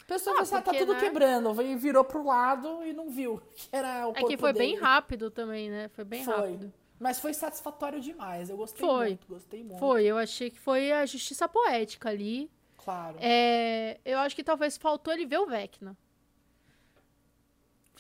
[0.02, 1.00] A pessoa Ah, pensou, ah, tá tudo né?
[1.00, 1.62] quebrando.
[1.62, 4.72] E virou pro lado e não viu que era o É corpo que foi bem
[4.72, 4.82] dele.
[4.82, 5.90] rápido também, né?
[5.90, 6.34] Foi bem Foi.
[6.34, 6.74] rápido.
[7.00, 8.50] Mas foi satisfatório demais.
[8.50, 9.08] Eu gostei Foi.
[9.08, 9.80] muito, gostei muito.
[9.80, 12.50] Foi, eu achei que foi a justiça poética ali.
[12.78, 13.18] Claro.
[13.20, 15.96] É, eu acho que talvez faltou ele ver o Vecna.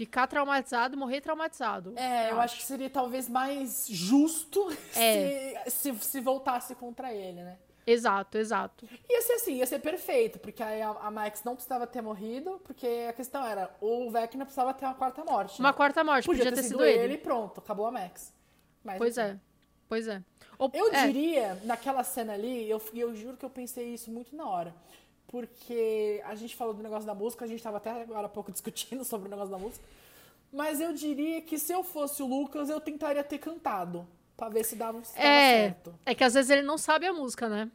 [0.02, 1.94] Ficar traumatizado, morrer traumatizado.
[1.96, 5.62] É, eu acho que seria talvez mais justo É.
[5.68, 7.60] se, se, se voltasse contra ele, né?
[7.86, 8.90] Exato, exato.
[9.08, 12.60] Ia ser assim, ia ser perfeito, porque aí a, a Max não precisava ter morrido,
[12.64, 15.60] porque a questão era, o Vecna precisava ter uma quarta morte.
[15.60, 15.76] Uma né?
[15.76, 17.14] quarta morte, podia, ter, sido ele.
[17.14, 18.34] e pronto, acabou a Max.
[18.84, 19.38] Mas, Pois é,
[19.88, 20.24] pois é.
[20.58, 24.36] Ou- Eu é, diria, naquela cena ali, eu, eu juro que eu pensei isso muito
[24.36, 24.74] na hora.
[25.32, 28.52] Porque a gente falou do negócio da música, a gente tava até agora há pouco
[28.54, 29.84] discutindo sobre o negócio da música.
[30.52, 34.06] Mas eu diria que se eu fosse o Lucas, eu tentaria ter cantado.
[34.36, 35.94] Pra ver se dava, se dava É, certo.
[36.06, 37.70] é que às vezes ele não sabe a música, né?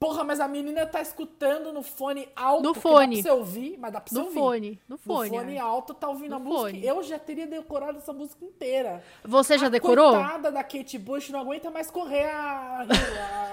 [0.00, 2.62] Porra, mas a menina tá escutando no fone alto.
[2.62, 3.16] No fone.
[3.16, 4.34] Dá pra você ouvir, mas dá pra você No ouvir.
[4.38, 5.30] fone, no fone.
[5.30, 5.58] No fone é.
[5.58, 6.60] alto tá ouvindo No a música.
[6.60, 6.86] fone.
[6.86, 9.02] Eu já teria decorado essa música inteira.
[9.24, 10.12] Você já A decorou?
[10.12, 12.86] coitada da Kate Bush não aguenta mais correr a,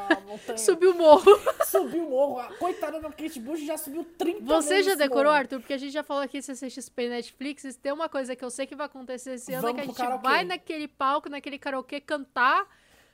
[0.10, 0.58] a montanha.
[0.60, 1.32] Subiu o morro.
[1.66, 2.40] Subiu o morro.
[2.40, 5.36] A coitada da Kate Bush já subiu 30 Você já decorou, morro.
[5.38, 5.60] Arthur?
[5.62, 7.76] Porque a gente já falou aqui CCXP e Netflix.
[7.82, 9.86] Tem uma coisa que eu sei que vai acontecer esse ano: é Vamos que a
[9.86, 10.28] gente karaokê.
[10.28, 12.68] vai naquele palco, naquele karaokê cantar,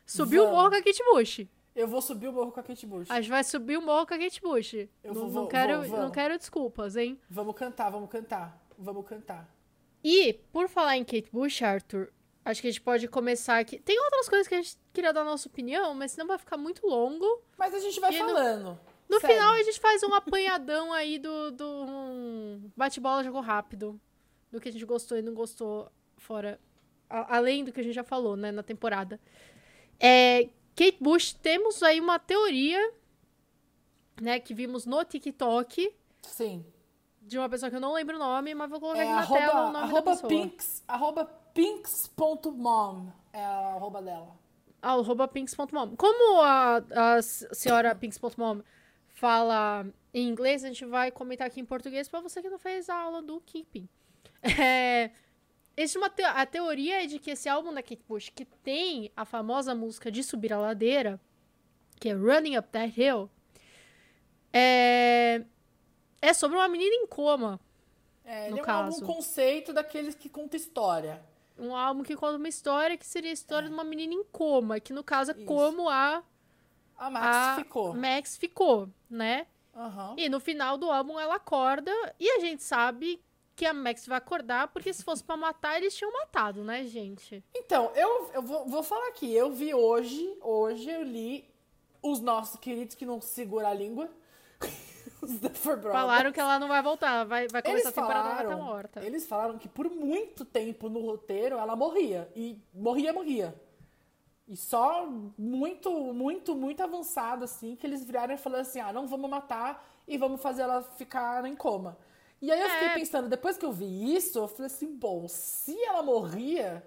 [0.06, 0.58] subir o Vamos.
[0.58, 1.46] morro com a Kate Bush.
[1.76, 3.10] Eu vou subir o morro com a Kate Bush.
[3.10, 4.74] A gente vai subir o morro com a Kate Bush.
[4.74, 6.00] Eu não, vou- não quero, vou- vamos.
[6.06, 7.20] não quero desculpas, hein?
[7.30, 8.62] Vamos cantar, vamos cantar.
[8.78, 9.50] Vamos cantar.
[10.04, 12.12] E, por falar em Kate Bush, Arthur,
[12.44, 13.80] acho que a gente pode começar aqui.
[13.80, 16.86] Tem outras coisas que a gente queria dar nossa opinião, mas senão vai ficar muito
[16.86, 17.42] longo.
[17.58, 18.80] Mas a gente vai no- falando.
[19.08, 19.34] No Segue.
[19.34, 24.00] final, a gente faz um apanhadão aí do, do um bate-bola, jogo rápido.
[24.52, 26.60] Do que a gente gostou e não gostou, fora.
[27.10, 29.20] a- além do que a gente já falou, né, na temporada.
[30.00, 32.94] É, Kate Bush, temos aí uma teoria,
[34.22, 36.66] né, que vimos no TikTok, Sim.
[37.22, 39.20] de uma pessoa que eu não lembro o nome, mas vou colocar É aqui na
[39.22, 40.30] arroba, tela o nome da arroba pessoa.
[40.30, 44.36] pinks, arroba pinks.mom é a arroba dela.
[44.82, 45.96] Ah, arroba pinks.mom.
[45.96, 46.78] Como a,
[47.18, 48.62] a senhora pinks.mom
[49.10, 52.90] fala em inglês, a gente vai comentar aqui em português pra você que não fez
[52.90, 53.88] a aula do Keeping.
[54.60, 55.12] É,
[55.82, 59.12] existe uma te- a teoria é de que esse álbum da Kate Bush, que tem
[59.16, 61.20] a famosa música de subir a ladeira,
[62.00, 63.30] que é Running Up That Hill,
[64.54, 65.44] é,
[66.22, 67.60] é sobre uma menina em coma.
[68.24, 69.04] É, No ele é um caso.
[69.04, 71.22] álbum conceito daqueles que conta história.
[71.58, 74.80] Um álbum que conta uma história que seria a história de uma menina em coma,
[74.80, 75.46] que no caso é Isso.
[75.46, 76.24] como a,
[76.98, 77.94] A Max a ficou.
[77.94, 79.46] Max ficou, né?
[79.76, 80.16] Aham.
[80.18, 83.22] E no final do álbum ela acorda e a gente sabe
[83.62, 87.44] que a Max vai acordar, porque se fosse pra matar, eles tinham matado, né, gente?
[87.54, 89.32] Então, eu, eu vou, vou falar aqui.
[89.32, 91.48] Eu vi hoje, hoje eu li
[92.02, 94.10] os nossos queridos que não seguram a língua.
[95.22, 95.94] os Duffer Brothers.
[95.94, 98.66] Falaram que ela não vai voltar, vai, vai começar Eles a temporada ela tá falaram,
[98.66, 99.06] morta.
[99.06, 102.28] eles falaram que por muito tempo no roteiro ela morria.
[102.36, 103.54] E morria, morria.
[104.48, 105.06] E só
[105.38, 109.88] muito, muito, muito avançado, assim, que eles viraram e falaram assim: ah, não vamos matar
[110.08, 111.96] e vamos fazer ela ficar em coma.
[112.42, 112.94] E aí eu fiquei É.
[112.96, 116.84] pensando, depois que eu vi isso, eu falei assim: bom, se ela morria,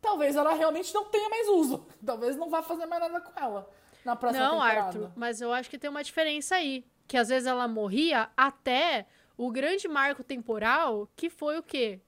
[0.00, 1.86] talvez ela realmente não tenha mais uso.
[2.04, 3.70] Talvez não vá fazer mais nada com ela
[4.04, 4.80] na próxima Não, temporada.
[4.86, 6.84] Arthur, mas eu acho que tem uma diferença aí.
[7.08, 12.00] Que às vezes ela morria até o grande marco temporal, que foi o quê?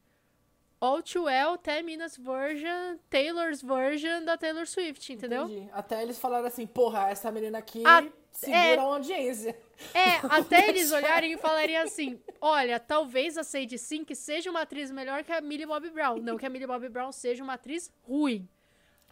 [0.81, 5.45] All Too Well, 10 Minutes Version, Taylor's Version da Taylor Swift, entendeu?
[5.45, 5.69] Entendi.
[5.73, 8.77] Até eles falaram assim: porra, essa menina aqui Ah, segura é.
[8.79, 9.57] a audiência.
[9.95, 14.91] É, até eles olharem e falarem assim: olha, talvez a Sadie Sink seja uma atriz
[14.91, 16.19] melhor que a Millie Bobby Brown.
[16.19, 18.49] Não que a Millie Bobby Brown seja uma atriz ruim.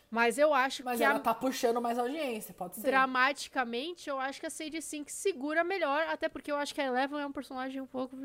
[0.09, 2.83] Mas eu acho Mas que ela a- tá puxando mais audiência, pode ser.
[2.83, 6.85] dramaticamente, eu acho que a Sadie Sink segura melhor, até porque eu acho que a
[6.87, 8.17] Eleven é um personagem um pouco.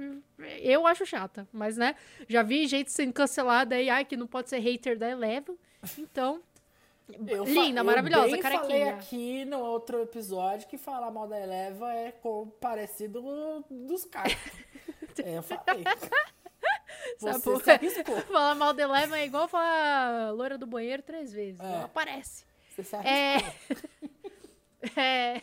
[0.61, 1.95] Eu acho chata, mas né?
[2.29, 5.57] Já vi gente sendo cancelada aí, ai, que não pode ser hater da Eleven.
[5.97, 6.39] Então,
[7.27, 8.93] Eu linda, eu maravilhosa, bem falei carequinha.
[8.95, 13.21] aqui no outro episódio que falar mal da Eleva é com parecido
[13.69, 14.33] dos caras.
[15.23, 15.83] é, eu falei.
[17.17, 21.59] Você se falar mal da Eleven é igual falar loira do banheiro três vezes.
[21.59, 21.65] É.
[21.65, 22.45] Ela aparece.
[22.69, 23.37] Você se É.
[24.97, 25.41] É.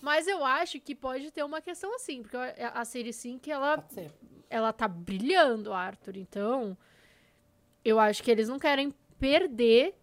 [0.00, 3.94] Mas eu acho que pode ter uma questão assim, porque a Sadie Sink, ela Pode
[3.94, 4.10] ser.
[4.48, 6.16] ela tá brilhando, Arthur.
[6.16, 6.76] Então,
[7.84, 9.94] eu acho que eles não querem perder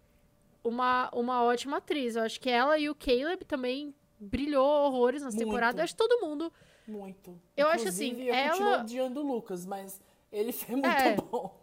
[0.67, 2.15] uma, uma ótima atriz.
[2.15, 5.38] Eu acho que ela e o Caleb também brilhou horrores Muito.
[5.38, 5.80] temporada.
[5.80, 6.51] Eu acho que todo mundo.
[6.88, 7.39] Muito.
[7.56, 10.01] Eu acho Inclusive, assim, eu ela- continuo odiando o Lucas, mas
[10.32, 11.15] ele foi muito É.
[11.15, 11.60] bom.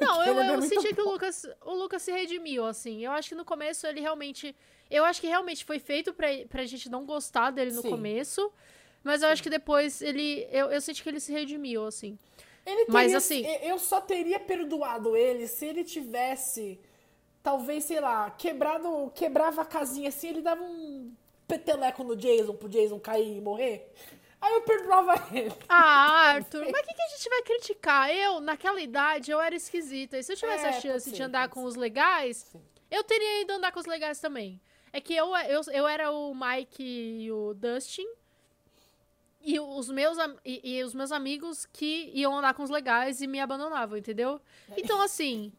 [0.00, 3.04] Não, eu, é eu senti que o Lucas, o Lucas se redimiu, assim.
[3.04, 4.54] Eu acho que no começo ele realmente.
[4.90, 7.90] Eu acho que realmente foi feito pra, pra gente não gostar dele no Sim.
[7.90, 8.52] começo.
[9.02, 10.46] Mas eu acho que depois ele.
[10.52, 12.18] Eu, eu senti que ele se redimiu, assim.
[12.64, 16.78] Ele Mas, teria- assim- e- Eu só teria perdoado ele se ele tivesse,
[17.42, 19.10] talvez, sei lá, quebrado.
[19.14, 21.12] Quebrava a casinha assim, ele dava um
[21.46, 23.92] peteleco no Jason pro Jason cair e morrer.
[24.40, 25.52] Aí eu perdoava ele.
[25.68, 28.10] Ah, Arthur, mas o que, que a gente vai criticar?
[28.10, 30.18] Eu, naquela idade, eu era esquisita.
[30.18, 32.60] E se eu tivesse É, a chance ser, de andar com os legais, Sim.
[32.90, 34.60] eu teria ido andar com os legais também.
[34.92, 38.06] É que eu, eu, eu era o Mike e o Dustin.
[39.44, 43.26] E os, meus, e, e os meus amigos que iam andar com os legais e
[43.26, 44.40] me abandonavam, entendeu?
[44.70, 44.74] É.
[44.80, 45.52] Então, assim,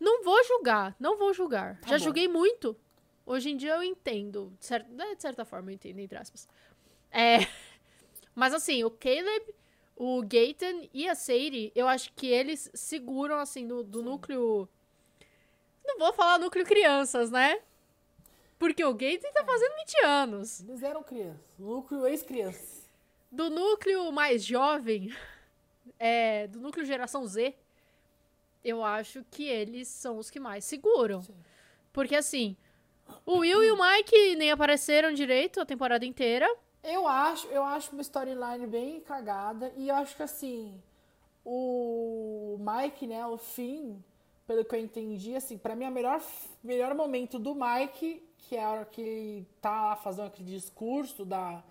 [0.00, 1.80] não vou julgar, não vou julgar.
[1.80, 2.04] Tá Já bom.
[2.04, 2.76] julguei muito.
[3.26, 4.52] Hoje em dia eu entendo.
[4.58, 6.48] De cer- né, de certa forma, eu entendo, entre aspas.
[7.10, 7.38] É.
[8.34, 9.54] Mas assim, o Caleb,
[9.96, 14.68] o Gaten e a Sadie, eu acho que eles seguram, assim, do, do núcleo.
[15.84, 17.60] Não vou falar núcleo crianças, né?
[18.58, 20.60] Porque o Gaten tá fazendo 20 anos.
[20.60, 21.40] Eles eram crianças.
[21.58, 22.88] Núcleo ex-crianças.
[23.30, 25.12] Do núcleo mais jovem,
[25.98, 27.54] é, do núcleo geração Z,
[28.68, 31.22] eu acho que eles são os que mais seguram.
[31.22, 31.34] Sim.
[31.92, 32.56] Porque assim,
[33.24, 36.48] o Will e o Mike nem apareceram direito a temporada inteira.
[36.82, 40.80] Eu acho, eu acho uma storyline bem cagada e eu acho que assim,
[41.44, 43.96] o Mike, né, o Finn,
[44.46, 46.22] pelo que eu entendi, assim, pra mim, o melhor,
[46.62, 51.62] melhor momento do Mike, que é a hora que ele tá fazendo aquele discurso da,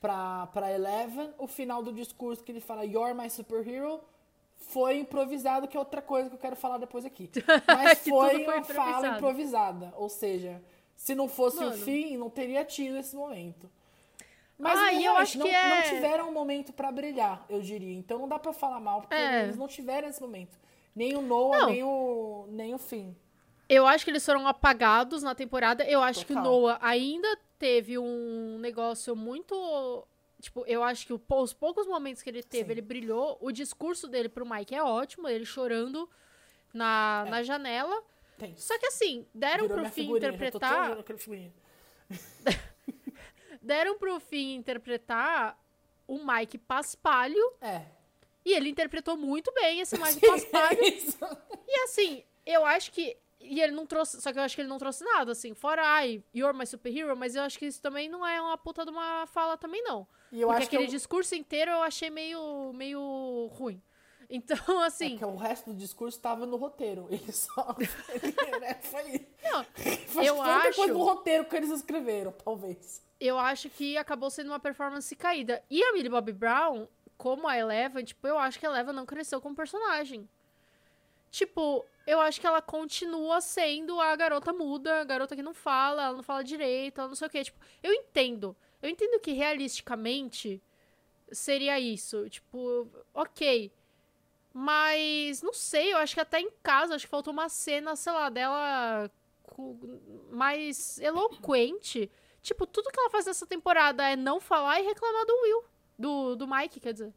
[0.00, 4.00] pra, pra Eleven, o final do discurso que ele fala You're my superhero,
[4.56, 7.30] foi improvisado, que é outra coisa que eu quero falar depois aqui.
[7.66, 9.92] Mas foi foi uma fala improvisada.
[9.96, 10.62] Ou seja,
[10.96, 11.76] se não fosse o Mano.
[11.76, 13.70] fim, não teria tido esse momento.
[14.58, 17.94] Mas Ah, eu acho não, que é- não tiveram um momento pra brilhar, eu diria.
[17.96, 19.42] Então não dá pra falar mal, porque É.
[19.44, 20.56] eles não tiveram esse momento.
[20.94, 21.66] Nem o Noah, Não.
[21.70, 23.12] nem o, nem o Finn.
[23.68, 25.82] Eu acho que eles foram apagados na temporada.
[25.84, 26.52] Eu acho que o Total.
[26.52, 30.06] Noah ainda teve um negócio muito.
[30.44, 32.70] Tipo, eu acho que o- os poucos momentos que ele teve, Sim.
[32.72, 33.36] ele brilhou.
[33.40, 36.08] O discurso dele pro Mike é ótimo, ele chorando
[36.72, 37.30] na, É.
[37.30, 38.02] na janela.
[38.38, 38.56] Tem.
[38.56, 40.96] Só que assim, deram Virou pro fim interpretar.
[43.62, 45.58] Deram pro fim interpretar
[46.06, 47.52] o Mike Paspalho.
[47.60, 47.82] É.
[48.44, 50.78] E ele interpretou muito bem esse Mike Sim, Paspalho.
[50.84, 51.58] é.
[51.66, 53.16] E assim, eu acho que.
[53.46, 54.20] E ele não trouxe.
[54.20, 55.54] Só que eu acho que ele não trouxe nada, assim.
[55.54, 58.84] Fora, ai, you're my superhero, mas eu acho que isso também não é uma puta
[58.84, 60.06] de uma fala também, não.
[60.32, 63.80] E eu Porque acho que aquele eu- discurso inteiro eu achei meio, meio ruim.
[64.30, 65.18] Então, É assim.
[65.18, 67.06] que o resto do discurso tava no roteiro.
[67.12, 67.76] Ele só.
[67.78, 69.28] ele, né, foi.
[69.42, 69.62] Não,
[70.08, 73.02] Foi eu foi acho- coisa do roteiro que eles escreveram, talvez.
[73.20, 75.62] eu acho que acabou sendo uma performance caída.
[75.70, 79.04] E a Millie Bobby Brown, como a Eleven, tipo, eu acho que a Eleven não
[79.04, 80.26] cresceu como personagem.
[81.30, 86.04] Tipo, eu acho que ela continua sendo a garota muda, a garota que não fala,
[86.04, 87.44] ela não fala direito, ela não sei o quê.
[87.44, 88.56] Tipo, eu entendo.
[88.82, 90.62] Eu entendo que realisticamente
[91.32, 92.28] seria isso.
[92.30, 93.72] Tipo, ok.
[94.52, 98.12] Mas, não sei, eu acho que até em casa, acho que faltou uma cena, sei
[98.12, 99.10] lá, dela
[100.30, 102.10] mais eloquente.
[102.42, 105.64] Tipo, tudo que ela faz nessa temporada é não falar e reclamar do Will.
[105.98, 107.12] Do, do Mike, quer dizer.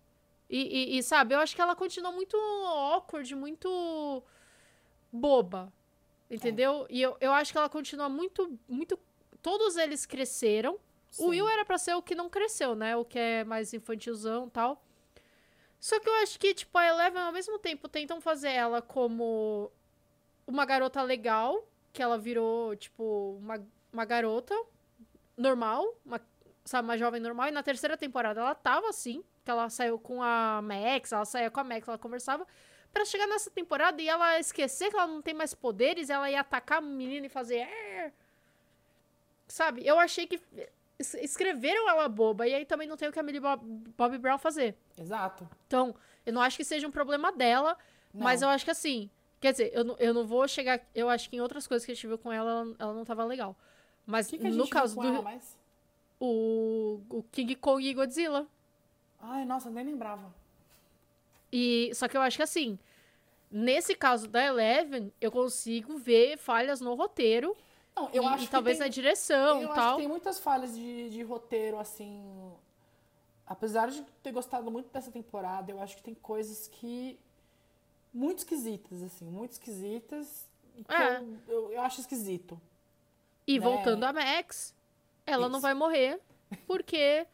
[0.49, 4.23] E, e- e, sabe, eu acho que ela continua muito awkward, muito
[5.11, 5.71] boba.
[6.29, 6.85] Entendeu?
[6.89, 8.99] E eu, eu acho que ela continua muito, muito.
[9.41, 10.75] Todos eles cresceram.
[11.17, 11.29] O Sim.
[11.29, 12.97] Will era pra ser o que não cresceu, né?
[12.97, 14.83] O que é mais infantilzão e tal.
[15.79, 19.71] Só que eu acho que, tipo, a Eleven, ao mesmo tempo, tentam fazer ela como
[20.45, 24.55] uma garota legal, que ela virou, tipo, uma, uma garota
[25.37, 26.19] normal, uma,
[26.65, 27.47] sabe, uma jovem normal.
[27.47, 31.51] E na terceira temporada ela tava assim, que ela saiu com a Max, ela saía
[31.51, 32.45] com a Max, ela conversava.
[32.93, 36.39] Pra chegar nessa temporada e ela esquecer que ela não tem mais poderes, ela ia
[36.41, 37.67] atacar a menina e fazer.
[39.47, 39.85] Sabe?
[39.85, 40.41] Eu achei que
[40.99, 43.61] es- escreveram ela boba, e aí também não tem o que a Millie Bob,
[43.97, 44.75] Bobby Brown fazer.
[44.99, 45.47] Exato.
[45.67, 45.95] Então,
[46.25, 47.77] eu não acho que seja um problema dela,
[48.13, 48.55] mas eu Não.
[48.55, 49.09] acho que assim.
[49.39, 50.81] Quer dizer, eu não, eu não vou chegar.
[50.95, 53.05] Eu acho que em outras coisas que a gente viu com ela, ela, ela não
[53.05, 53.55] tava legal.
[54.05, 55.07] Mas que, que a gente no viu caso com do.
[55.07, 55.55] ela mais?
[56.19, 58.47] O, o King Kong e Godzilla.
[59.21, 60.33] Ai, nossa, nem lembrava.
[61.51, 62.77] E, só que eu acho que assim.
[63.49, 67.55] Nesse caso da Eleven, eu consigo ver falhas no roteiro.
[67.95, 69.95] Não, eu e, acho e talvez tem- na direção eu e acho tal.
[69.95, 72.51] que tem muitas falhas de, de roteiro, assim.
[73.45, 77.17] Apesar de ter gostado muito dessa temporada, eu acho que tem coisas que.
[78.13, 79.25] Muito esquisitas, assim.
[79.25, 80.49] Muito esquisitas.
[80.87, 81.17] que É.
[81.19, 82.59] eu, eu, eu acho esquisito.
[83.47, 83.63] E né?
[83.65, 84.75] voltando a Max,
[85.25, 85.61] ela não Isso.
[85.61, 86.19] vai morrer,
[86.67, 87.25] porque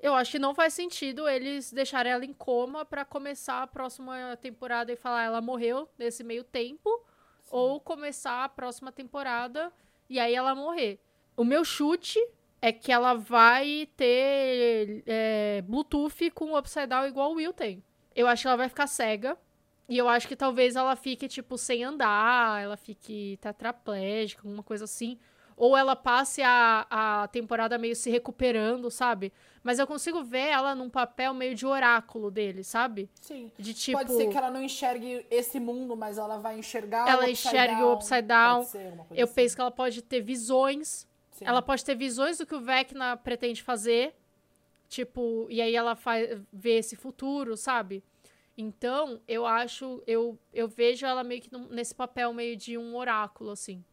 [0.00, 4.36] eu acho que não faz sentido eles deixarem ela em coma pra começar a próxima
[4.36, 6.88] temporada e falar ela morreu nesse meio tempo,
[7.50, 9.72] ou começar a próxima temporada
[10.08, 11.00] e aí ela morrer.
[11.36, 12.18] O meu chute
[12.60, 17.82] é que ela vai ter é, Bluetooth com o Upside Down igual o Will tem.
[18.14, 19.36] Eu acho que ela vai ficar cega.
[19.88, 24.84] E eu acho que talvez ela fique, tipo, sem andar, ela fique tetraplégica, alguma coisa
[24.84, 25.16] assim.
[25.56, 29.32] Ou ela passe a, a temporada meio se recuperando, sabe?
[29.62, 33.08] Mas eu consigo ver ela num papel meio de oráculo dele, sabe?
[33.22, 33.50] Sim.
[33.58, 33.96] De tipo.
[33.98, 37.32] Pode ser que ela não enxergue esse mundo, mas ela vai enxergar Ela o upside
[37.48, 37.94] enxergue o down.
[37.94, 38.66] upside down.
[39.14, 39.34] Eu assim.
[39.34, 41.08] penso que ela pode ter visões.
[41.32, 41.46] Sim.
[41.46, 44.14] Ela pode ter visões do que o Vecna pretende fazer.
[44.88, 48.04] Tipo, e aí ela faz, vê esse futuro, sabe?
[48.56, 52.94] Então, eu acho, eu, eu vejo ela meio que num- nesse papel meio de um
[52.94, 53.84] oráculo, assim.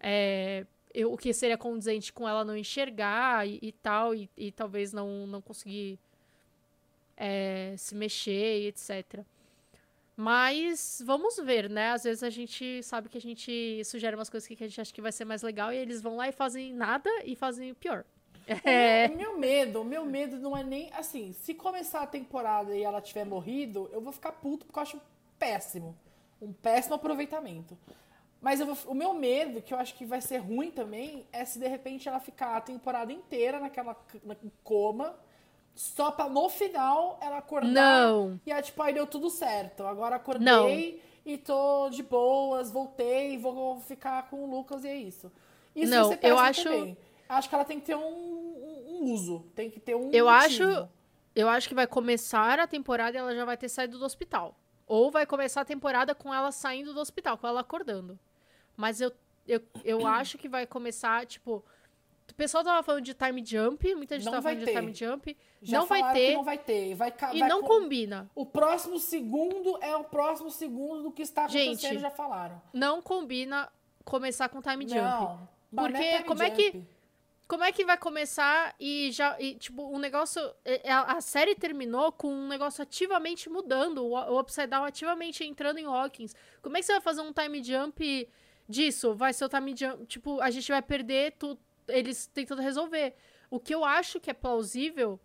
[0.00, 4.50] É, eu- o que seria condizente com ela não enxergar e, e tal, e, e
[4.50, 5.98] talvez não, não conseguir
[7.16, 9.20] é, se mexer e etc.
[10.16, 11.90] Mas vamos ver, né?
[11.90, 14.92] Às vezes a gente sabe que a gente sugere umas coisas que a gente acha
[14.92, 17.74] que vai ser mais legal e eles vão lá e fazem nada e fazem o
[17.74, 18.04] pior.
[18.64, 19.08] É.
[19.12, 22.76] O meu, meu medo, o meu medo não é nem assim, se começar a temporada
[22.76, 25.00] e ela tiver morrido, eu vou ficar puto porque eu acho
[25.36, 25.96] péssimo.
[26.40, 27.76] Um péssimo aproveitamento.
[28.40, 31.44] Mas eu vou- o meu medo, que eu acho que vai ser ruim também, é
[31.44, 35.14] se de repente ela ficar a temporada inteira naquela na coma,
[35.74, 38.40] só pra no final ela acordar Não.
[38.46, 39.84] e é tipo, aí deu tudo certo.
[39.86, 40.70] Agora acordei Não.
[41.32, 45.30] e tô de boas, voltei, vou ficar com o Lucas e é isso.
[45.74, 46.96] Isso Não, ia ser eu acho- também.
[47.28, 50.28] Acho que ela tem que ter um, um- um uso, tem que ter um Eu
[50.28, 50.88] acho, motivo.
[51.34, 54.54] eu acho que vai começar a temporada e ela já vai ter saído do hospital.
[54.86, 58.16] Ou vai começar a temporada com ela saindo do hospital, com ela acordando.
[58.76, 59.12] Mas eu,
[59.46, 61.64] eu, eu acho que vai começar, tipo.
[62.28, 64.80] O pessoal tava falando de time jump, muita gente Não tava vai falando de ter.
[64.80, 65.36] time jump.
[65.62, 66.34] Já não vai ter.
[66.34, 66.94] não vai ter.
[66.94, 68.28] Vai, E vai não com- combina.
[68.34, 72.60] O próximo segundo é o próximo segundo do que está acontecendo, Gente, já falaram.
[72.74, 73.70] Não combina
[74.04, 75.00] começar com time jump.
[75.00, 75.48] Não.
[75.72, 76.88] não Porque time como é que- jump.
[77.48, 79.40] Como é que vai começar e já.
[79.40, 80.42] E, tipo, um negócio.
[80.64, 83.98] é- é- A, a série terminou com um negócio ativamente mudando.
[84.04, 86.34] O, o Upside Down ativamente entrando em Hawkins.
[86.60, 88.28] Como é que você vai fazer um time jump
[88.68, 89.14] disso?
[89.14, 90.06] Vai ser o time jump.
[90.06, 91.58] Tipo, a gente vai perder tu,
[91.88, 93.14] eles tentando resolver.
[93.50, 95.20] O que eu acho que é plausível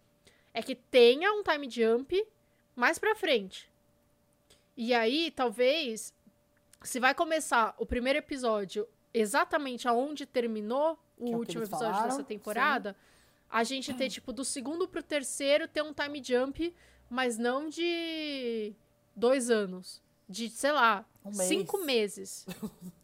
[0.54, 2.26] é que tenha um time jump
[2.76, 3.70] mais pra frente.
[4.76, 6.14] E aí, talvez,
[6.84, 11.94] se vai começar o primeiro episódio exatamente aonde terminou o é o último eles episódio
[11.94, 12.96] falaram, dessa temporada,
[13.50, 16.74] a gente ter, tipo, do segundo pro terceiro ter um time jump,
[17.10, 18.74] mas não de
[19.16, 20.02] dois anos.
[20.28, 21.50] De, sei lá, Um mês.
[21.50, 22.46] cinco meses.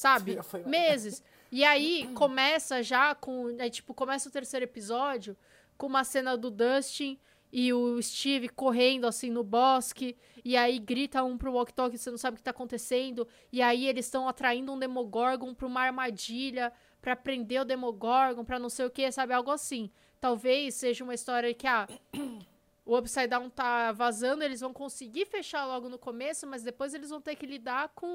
[0.00, 0.38] Sabe?
[0.64, 1.22] Meses.
[1.52, 3.54] E aí começa já com.
[3.60, 5.36] Aí, tipo, começa o terceiro episódio
[5.76, 7.18] com uma cena do Dustin
[7.52, 10.16] e o Steve correndo assim no bosque.
[10.42, 13.28] E aí grita um pro walkie-talkie, você não sabe o que tá acontecendo.
[13.52, 16.72] E aí eles estão atraindo um Demogorgon pra uma armadilha
[17.02, 19.34] pra prender o Demogorgon, pra não sei o que, sabe?
[19.34, 19.90] Algo assim.
[20.18, 21.86] Talvez seja uma história que, ah,
[22.86, 27.10] o Upside Down tá vazando, eles vão conseguir fechar logo no começo, mas depois eles
[27.10, 28.06] vão ter que lidar com,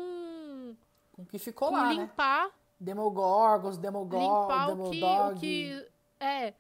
[1.15, 1.93] Com o que ficou com lá, né?
[1.93, 5.39] limpar Demogorgons, Demogorgon, limpar o que, o Demodog.
[5.39, 5.87] que
[6.19, 6.53] é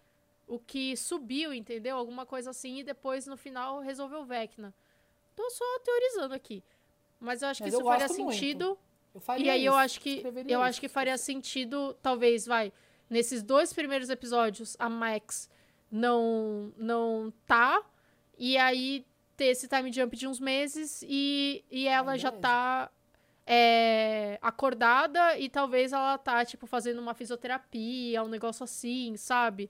[0.47, 1.97] o que subiu, entendeu?
[1.97, 4.73] Alguma coisa assim e depois no final resolveu o Vecna.
[5.35, 6.63] Tô só teorizando aqui.
[7.19, 8.31] Mas eu acho que Mas isso eu faria muito.
[8.31, 8.77] sentido.
[9.13, 10.59] Eu faria E aí eu isso, acho que eu isso.
[10.61, 12.71] acho que faria sentido, talvez, vai,
[13.09, 15.49] nesses dois primeiros episódios a Max
[15.91, 17.81] não não tá
[18.37, 19.05] e aí
[19.37, 22.91] ter esse time jump de uns meses e, e ela já tá
[23.45, 29.69] é, acordada e talvez ela tá, tipo, fazendo uma fisioterapia, um negócio assim, sabe?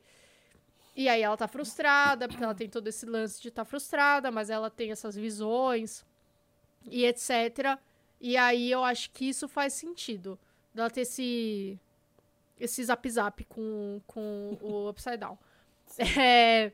[0.96, 4.32] E aí ela tá frustrada, porque ela tem todo esse lance de estar tá frustrada,
[4.32, 6.06] mas ela tem essas visões
[6.90, 7.78] e etc.
[8.22, 10.40] E aí eu acho que isso faz sentido.
[10.74, 11.78] Dela ter esse.
[12.58, 15.38] Esse zap zap com, com o Upside Down.
[16.18, 16.72] É,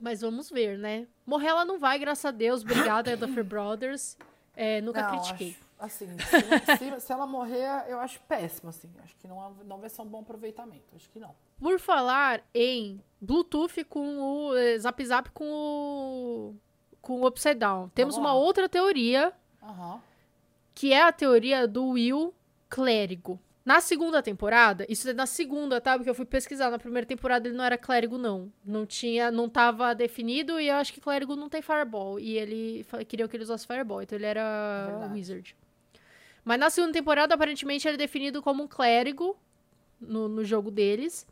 [0.00, 1.06] mas vamos ver, né?
[1.24, 2.62] Morrer ela não vai, graças a Deus.
[2.62, 4.16] Obrigada, Duffer Brothers.
[4.56, 5.50] É, nunca Não, critiquei.
[5.50, 8.88] acho- assim, se, se- se ela morrer, eu acho péssimo, assim.
[9.02, 10.84] Acho que não, não vai ser um bom aproveitamento.
[10.94, 11.34] Acho que não.
[11.58, 14.56] Por falar em Bluetooth com o.
[14.56, 16.54] eh, Zap Zap com o.
[17.02, 17.88] Com o Upside Down.
[17.90, 20.00] Temos uma outra teoria, Aham.
[20.74, 22.34] que é a teoria do Will
[22.68, 23.40] Clérigo.
[23.64, 25.94] Na segunda temporada, isso é na segunda, tá?
[25.96, 26.70] Porque eu fui pesquisar.
[26.70, 28.50] Na primeira temporada ele não era clérigo, não.
[28.64, 32.18] Não tinha, não tava definido e eu acho que clérigo não tem fireball.
[32.18, 35.12] E ele queria que ele usasse fireball, então ele É era verdade.
[35.14, 35.56] wizard.
[36.50, 39.38] Mas na segunda temporada, aparentemente, ele é definido como um clérigo
[40.00, 41.24] no, no jogo deles.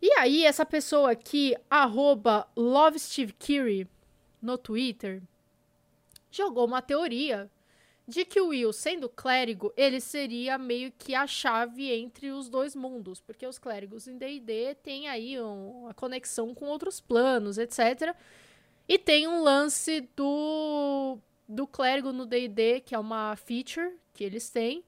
[0.00, 3.88] E aí, essa pessoa aqui, arroba LoveSteveKiri,
[4.40, 5.20] no Twitter,
[6.30, 7.50] jogou uma teoria
[8.06, 12.76] de que o Will, sendo clérigo, ele seria meio que a chave entre os dois
[12.76, 18.14] mundos, porque os clérigos em D&D têm aí um- uma conexão com outros planos, etc.
[18.88, 24.48] E tem um lance do do clérigo no D&D, que é uma feature que eles
[24.48, 24.82] têm,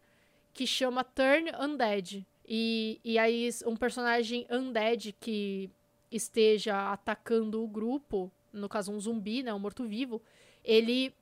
[0.54, 2.24] que chama Turn Undead.
[2.48, 5.68] E, e aí um personagem undead que
[6.10, 10.22] esteja atacando o grupo, no caso um zumbi, né, um morto-vivo,
[10.64, 11.12] ele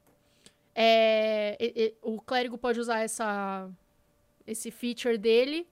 [0.75, 3.71] é, o clérigo pode usar essa
[4.47, 5.67] esse feature dele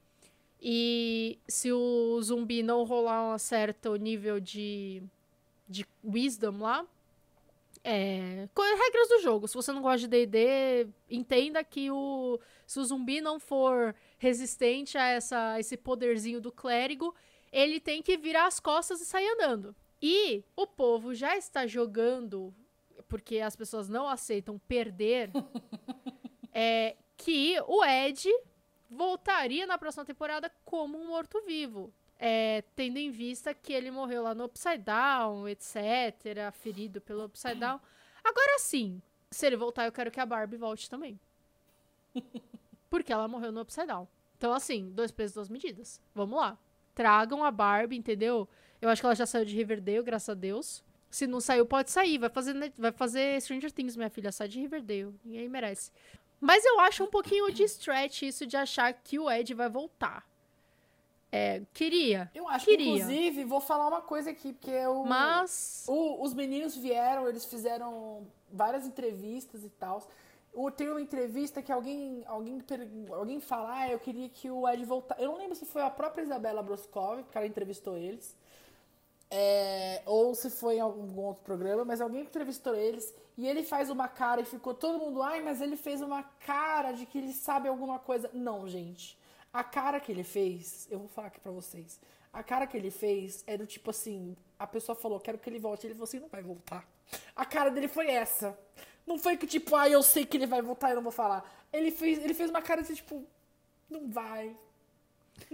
[0.59, 5.03] e se o zumbi não rolar um certo nível de
[5.69, 6.85] de wisdom lá,
[7.83, 9.47] é, regras do jogo.
[9.47, 14.97] Se você não gosta de D&D, entenda que o se o zumbi não for resistente
[14.97, 17.13] a essa esse poderzinho do clérigo,
[17.51, 19.75] ele tem que virar as costas e sair andando.
[20.01, 22.53] E o povo já está jogando
[23.07, 25.29] porque as pessoas não aceitam perder,
[26.53, 28.27] é que o Ed
[28.89, 31.93] voltaria na próxima temporada como um morto-vivo.
[32.25, 37.55] É, tendo em vista que ele morreu lá no Upside Down, etc., ferido pelo Upside
[37.55, 37.81] Down.
[38.23, 41.19] Agora sim, se ele voltar, eu quero que a Barbie volte também.
[42.89, 44.07] Porque ela morreu no Upside Down.
[44.37, 45.99] Então, assim, dois pesos, duas medidas.
[46.15, 46.57] Vamos lá.
[46.95, 48.47] Tragam a Barbie, entendeu?
[48.81, 50.81] Eu acho que ela já saiu de Riverdale, graças a Deus.
[51.09, 52.17] Se não saiu, pode sair.
[52.19, 54.31] Vai fazer, vai fazer Stranger Things, minha filha.
[54.31, 55.13] Sai de Riverdale.
[55.25, 55.91] Ninguém merece.
[56.39, 60.25] Mas eu acho um pouquinho de stretch isso de achar que o Ed vai voltar.
[61.35, 62.29] É, queria.
[62.35, 62.85] Eu acho queria.
[62.85, 65.83] que, inclusive, vou falar uma coisa aqui, porque o, Mas.
[65.87, 70.03] o- os meninos vieram, eles fizeram várias entrevistas e tal.
[70.77, 72.61] Tem uma entrevista que alguém, alguém,
[73.11, 75.19] alguém fala, ah, eu queria que o Ed voltasse.
[75.23, 78.35] Eu não lembro se foi a própria Isabela Broscov, que ela entrevistou eles.
[79.31, 83.89] É, ou se foi em algum outro programa, mas alguém entrevistou eles e ele faz
[83.89, 87.33] uma cara e ficou todo mundo, ai, mas ele fez uma cara de que ele
[87.33, 88.29] sabe alguma coisa.
[88.31, 89.17] Não, gente.
[89.53, 91.99] A cara que ele fez, eu vou falar aqui pra vocês.
[92.33, 95.59] A cara que ele fez era do tipo assim, a pessoa falou, quero que ele
[95.59, 95.85] volte.
[95.85, 96.87] Ele falou assim, não vai voltar.
[97.35, 98.57] A cara dele foi essa.
[99.05, 101.11] Não foi que tipo, ah, eu sei que ele vai voltar e eu não vou
[101.11, 101.47] falar.
[101.71, 103.23] Ele fez, ele fez uma cara assim, tipo,
[103.87, 104.57] não vai.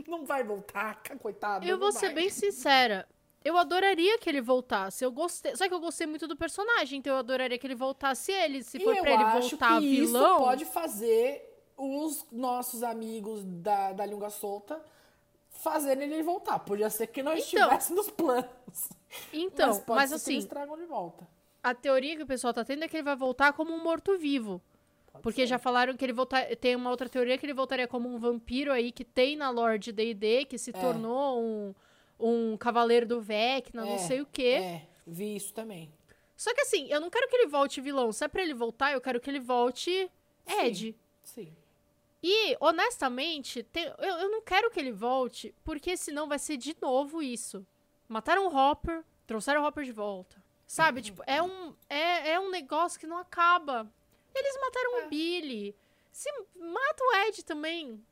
[0.08, 1.68] Não vai voltar, coitado.
[1.68, 2.16] Eu vou ser vai.
[2.16, 3.08] bem sincera.
[3.44, 5.04] Eu adoraria que ele voltasse.
[5.04, 5.56] Eu gostei.
[5.56, 8.64] Só que eu gostei muito do personagem, então eu adoraria que ele voltasse ele.
[8.64, 10.36] Se E for pra ele voltar que vilão.
[10.36, 11.49] Isso pode fazer
[11.82, 14.80] os nossos amigos da, da língua solta
[15.50, 16.60] fazerem ele voltar.
[16.60, 17.44] Podia ser que não Então.
[17.44, 18.90] estivesse nos planos.
[19.34, 21.28] Então, mas, mas assim, eles tragam de volta.
[21.64, 24.62] a teoria que o pessoal tá tendo é que ele vai voltar como um morto-vivo.
[25.24, 25.48] Porque ser.
[25.48, 26.46] já falaram que ele voltar.
[26.58, 29.92] Tem uma outra teoria que ele voltaria como um vampiro aí que tem na Lorde
[29.92, 30.74] D&D, que se É.
[30.74, 31.76] tornou um,
[32.20, 34.60] um cavaleiro do Vecna, não É, sei o quê.
[34.62, 35.92] É, vi isso também.
[36.38, 38.12] Só que assim, eu não quero que ele volte vilão.
[38.14, 40.10] Se é pra ele voltar, eu quero que ele volte
[40.48, 40.78] Ed.
[40.92, 40.96] Sim.
[42.22, 46.76] E, honestamente, tem- eu, eu não quero que ele volte, porque senão vai ser de
[46.82, 47.66] novo isso.
[48.08, 50.42] Mataram o Hopper, trouxeram o Hopper de volta.
[50.68, 51.02] Sabe?
[51.02, 53.92] tipo, é um, é, é um negócio que não acaba.
[54.36, 55.06] Eles mataram É.
[55.06, 55.76] o Billy.
[56.12, 58.04] Se mata o Ed também.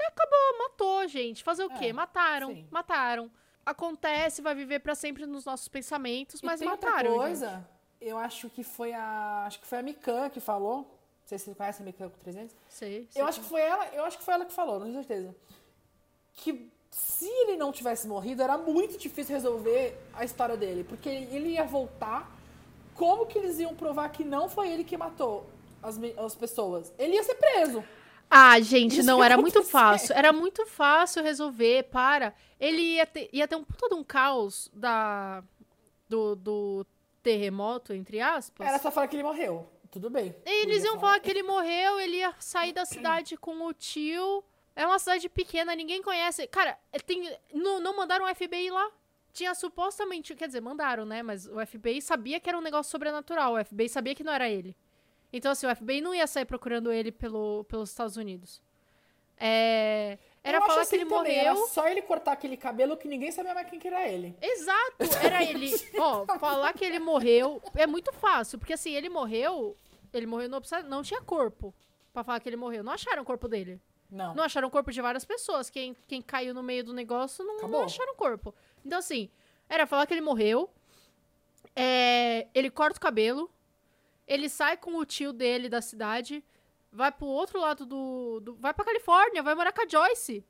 [0.00, 1.44] Acabou, matou, gente.
[1.44, 1.86] Fazer o quê?
[1.86, 2.66] É, mataram, sim.
[2.70, 3.30] mataram.
[3.64, 7.12] Acontece, vai viver pra sempre nos nossos pensamentos, mas e tem mataram.
[7.12, 7.40] outra gente.
[7.40, 7.68] coisa,
[8.00, 9.44] eu acho que foi a.
[9.46, 10.95] Acho que foi a Mikan que falou.
[11.26, 12.54] Não sei se você conhece a com 300.
[12.68, 14.86] Sei, sei Eu acho que foi ela, eu acho que foi ela que falou, não
[14.86, 15.34] tenho certeza.
[16.34, 21.50] Que se ele não tivesse morrido, era muito difícil resolver a história dele, porque ele
[21.50, 22.32] ia voltar.
[22.94, 25.44] Como que eles iam provar que não foi ele que matou
[25.82, 26.94] as, as pessoas?
[26.96, 27.84] Ele ia ser preso.
[28.30, 30.14] Ah, gente, Isso não, era muito fácil.
[30.14, 32.34] Era muito fácil resolver, para.
[32.58, 35.42] Ele ia ter, ia ter um de um caos da,
[36.08, 36.86] do, do
[37.20, 38.66] terremoto, entre aspas.
[38.66, 39.66] Era só falar que ele morreu.
[39.96, 40.36] Tudo bem.
[40.44, 44.44] Eles iam falar que ele morreu, ele ia sair da cidade com o tio.
[44.74, 46.46] É uma cidade pequena, ninguém conhece.
[46.48, 48.90] Cara, tem, não, não mandaram o FBI lá.
[49.32, 51.22] Tinha supostamente, quer dizer, mandaram, né?
[51.22, 53.54] Mas o FBI sabia que era um negócio sobrenatural.
[53.54, 54.76] O FBI sabia que não era ele.
[55.32, 58.62] Então, assim, o FBI não ia sair procurando ele pelo, pelos Estados Unidos.
[59.38, 61.56] É, era falar assim que ele também, morreu.
[61.56, 64.36] Era só ele cortar aquele cabelo que ninguém sabia mais quem que era ele.
[64.40, 65.74] Exato, era ele.
[65.98, 69.76] Ó, falar que ele morreu é muito fácil, porque assim, ele morreu,
[70.16, 71.74] ele morreu no obstáculo, não tinha corpo
[72.12, 72.82] pra falar que ele morreu.
[72.82, 73.80] Não acharam o corpo dele.
[74.10, 74.34] Não.
[74.34, 75.68] Não acharam o corpo de várias pessoas.
[75.68, 78.54] Quem, quem caiu no meio do negócio não, não acharam o corpo.
[78.84, 79.30] Então, assim,
[79.68, 80.70] era falar que ele morreu.
[81.74, 83.50] é, ele corta o cabelo.
[84.26, 86.42] Ele sai com o tio dele da cidade.
[86.90, 88.40] Vai pro outro lado do.
[88.40, 90.44] do vai pra Califórnia, vai morar com a Joyce.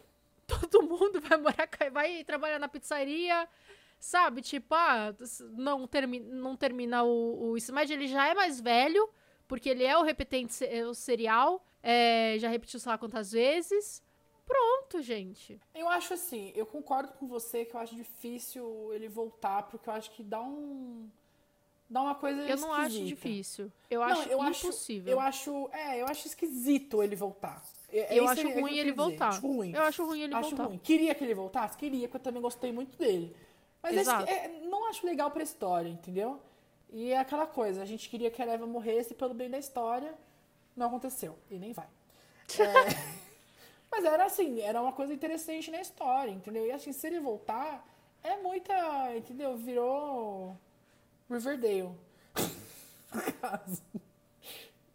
[0.46, 3.48] Todo mundo vai morar vai trabalhar na pizzaria.
[4.00, 5.14] Sabe, tipo, ah,
[5.52, 9.08] não, termi, não termina o, o Smedge, ele já é mais velho,
[9.46, 14.02] porque ele é o repetente é o serial, é, já repetiu sei lá quantas vezes.
[14.46, 15.60] Pronto, gente.
[15.74, 19.92] Eu acho assim, eu concordo com você que eu acho difícil ele voltar, porque eu
[19.92, 21.06] acho que dá um.
[21.90, 23.70] dá uma coisa Eu não acho difícil.
[23.90, 25.12] Eu Não, acho eu acho- impossível.
[25.12, 25.68] Eu acho.
[25.72, 27.62] É, eu acho esquisito ele voltar.
[27.90, 29.28] É- é Eu acho eu ruim ele voltar.
[29.28, 29.72] Acho ruim.
[29.74, 30.64] Eu acho ruim ele acho voltar.
[30.64, 30.78] ruim.
[30.78, 31.76] Queria que ele voltasse?
[31.76, 33.36] Queria, porque eu também gostei muito dele.
[33.88, 34.30] Mas Exato.
[34.30, 36.40] é, não acho legal pra história, entendeu?
[36.90, 40.14] E é aquela coisa, a gente queria que a Eva morresse pelo bem da história.
[40.76, 41.38] Não aconteceu.
[41.50, 41.86] E nem vai.
[42.58, 43.18] É,
[43.90, 46.66] mas era assim, era uma coisa interessante na história, entendeu?
[46.66, 47.86] E assim, se ele voltar,
[48.22, 49.16] é muita.
[49.16, 49.56] Entendeu?
[49.56, 50.56] Virou.
[51.30, 51.90] Riverdale.
[53.10, 53.82] No caso.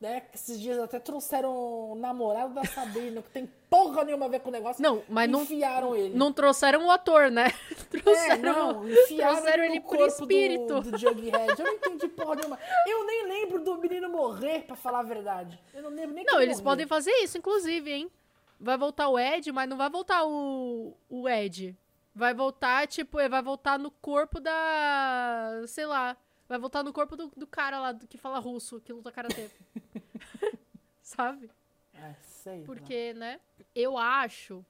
[0.04, 0.22] Né?
[0.34, 1.50] Esses dias até trouxeram
[1.92, 4.84] o namorado da Sabrina, que tem porra nenhuma a ver com o negócio.
[4.84, 6.14] Não, mas não- enfiaram ele.
[6.14, 7.46] Não trouxeram o ator, né?
[7.94, 8.42] É, trouxeram,
[8.74, 10.82] não, enfiaram trouxeram ele por espírito.
[10.82, 11.58] do, do Jughead.
[11.58, 12.60] Eu não entendi porra nenhuma.
[12.86, 15.58] Eu nem lembro do menino morrer, pra falar a verdade.
[15.74, 16.72] Eu não lembro nem Não, ele eles morreu.
[16.72, 18.12] podem fazer isso, inclusive, hein?
[18.60, 21.78] Vai voltar o Ed, mas não vai voltar o, o Ed.
[22.14, 25.62] Vai voltar, tipo, ele vai voltar no corpo da.
[25.68, 26.18] Sei lá.
[26.48, 29.50] Vai voltar no corpo do, do cara lá do- que fala russo, que luta karatê.
[31.02, 31.50] Sabe?
[31.94, 32.60] É, sei.
[32.62, 32.66] lá.
[32.66, 33.40] Porque, né?
[33.76, 34.66] Eu acho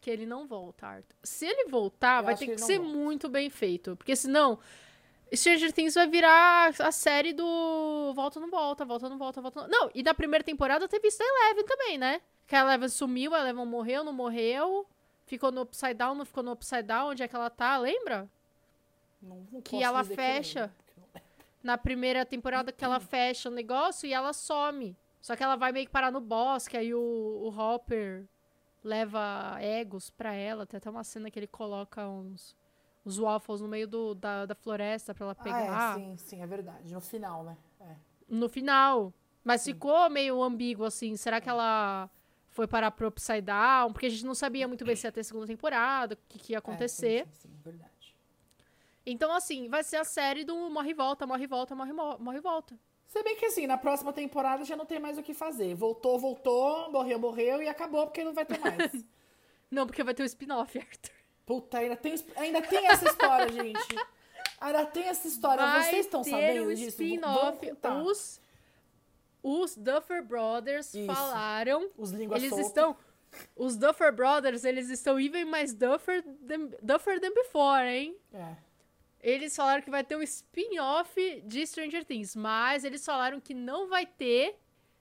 [0.00, 1.16] que ele não volta, Arthur.
[1.22, 2.92] Se ele voltar, Eu vai ter que que, ser volta.
[2.96, 3.96] muito bem feito.
[3.96, 4.58] Porque senão.
[5.34, 9.68] Stranger Things vai virar a série do Volta não Volta, Volta não Volta, Volta não...
[9.68, 12.20] Não, e da primeira temporada teve isso da Eleven também, né?
[12.46, 14.86] Que a Eleven sumiu, a Eleven morreu, não morreu.
[15.26, 18.30] Ficou no Upside Down, não ficou no Upside Down, onde é que ela tá, lembra?
[19.20, 20.58] Não, não Que ela dizer fecha.
[20.60, 21.55] eu lembro, porque não lembro.
[21.66, 24.96] Na primeira temporada que ela fecha o negócio e ela some.
[25.20, 28.24] Só que ela vai meio que parar no bosque, aí o, o Hopper
[28.84, 30.64] leva egos pra ela.
[30.64, 32.54] Tem até uma cena que ele coloca uns,
[33.04, 35.76] uns waffles no meio do, da, da floresta pra ela pegar.
[35.76, 36.94] Ah, é, sim, sim, é verdade.
[36.94, 37.56] No final, né?
[37.80, 37.96] É.
[38.28, 39.12] no final.
[39.42, 41.16] Mas ficou meio ambíguo, assim.
[41.16, 42.08] Será que ela
[42.50, 43.92] foi parar pro Upside Down?
[43.92, 46.52] Porque a gente não sabia muito bem se ia ter segunda temporada, o que, que
[46.52, 47.22] ia acontecer.
[47.22, 47.90] É, sim, sim, sim, verdade.
[49.06, 52.18] Então, assim, vai ser a série do morre e volta, morre e volta, morre, mo-
[52.18, 52.76] morre e volta.
[53.06, 55.74] Se bem que assim, na próxima temporada já não tem mais o que fazer.
[55.76, 58.92] Voltou, voltou, morreu, morreu e acabou porque não vai ter mais.
[59.68, 61.10] Não, porque vai ter o spin-off, Arthur.
[61.44, 63.96] Puta, ainda tem, ainda tem essa história, gente.
[64.60, 65.64] Ainda tem essa história.
[65.64, 66.88] Vai Vocês estão sabendo o disso?
[66.90, 67.72] Spin-off.
[68.04, 68.40] Os,
[69.42, 71.12] os Duffer Brothers Isso.
[71.12, 71.90] falaram.
[71.98, 72.68] Os línguas Eles soltas.
[72.68, 72.96] estão.
[73.56, 78.16] Os Duffer Brothers, eles estão even mais Duffer than, Duffer than before, hein?
[78.32, 78.54] É.
[79.26, 83.88] Eles falaram que vai ter um spin-off de Stranger Things, mas eles falaram que não
[83.88, 84.54] vai ter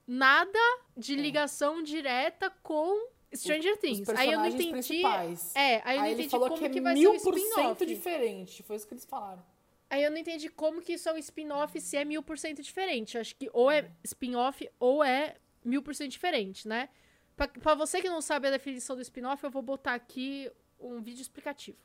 [0.08, 0.58] nada
[0.98, 4.10] de ligação direta com Stranger Things.
[4.10, 4.72] Aí eu não entendi.
[4.72, 5.56] principais.
[5.56, 7.86] É, aí eu não Aí entendi falou como que que, é vai ser um spin-off.
[7.86, 8.64] diferente.
[8.64, 9.46] Foi isso que eles falaram.
[9.92, 12.64] Aí eu não entendi como que isso é um spin-off se é mil por cento
[12.64, 13.20] diferente.
[13.20, 16.90] Acho que ou é spin-off ou é mil por cento diferente, né?
[17.36, 21.00] Pra, pra você que não sabe a definição do spin-off, eu vou botar aqui um
[21.00, 21.78] vídeo explicativo.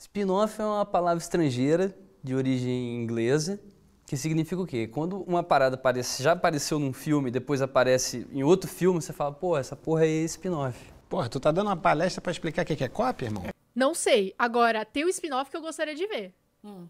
[0.00, 1.94] Spin-off é uma palavra estrangeira
[2.24, 3.60] de origem inglesa
[4.06, 4.88] que significa o quê?
[4.88, 9.30] Quando uma parada aparece, já apareceu num filme, depois aparece em outro filme, você fala,
[9.30, 10.90] pô, essa porra aí é spin-off.
[11.06, 13.44] Porra, tu tá dando uma palestra pra explicar o que é cópia, irmão?
[13.74, 14.34] Não sei.
[14.38, 16.34] Agora, tem o spin-off que eu gostaria de ver.
[16.64, 16.88] Hum.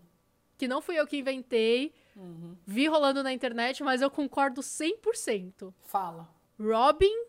[0.57, 1.93] Que não fui eu que inventei.
[2.15, 2.57] Uhum.
[2.65, 5.75] Vi rolando na internet, mas eu concordo 100%.
[5.83, 6.29] Fala.
[6.61, 7.25] Robin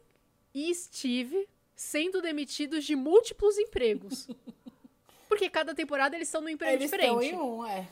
[0.53, 4.27] e Steve sendo demitidos de múltiplos empregos.
[5.31, 7.23] Porque cada temporada eles estão num emprego Eles diferente.
[7.23, 7.87] estão em um, é.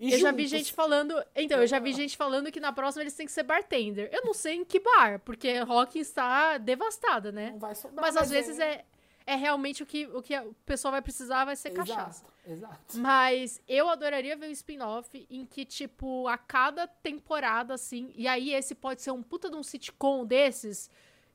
[0.00, 0.58] E Eu já vi juntos.
[0.58, 1.22] gente falando.
[1.36, 4.08] Então, eu já vi gente falando que na próxima eles têm que ser bartender.
[4.10, 7.50] Eu não sei em que bar, porque Hawkins está devastada, né?
[7.50, 8.86] Não vai sobrar, Mas às vezes é,
[9.26, 12.24] é realmente o que, o que o pessoal vai precisar vai ser cachaça.
[12.46, 12.98] Exato, exato.
[12.98, 18.10] Mas eu adoraria ver um spin-off em que, tipo, a cada temporada, assim.
[18.16, 20.88] E aí esse pode ser um puta de um sitcom desses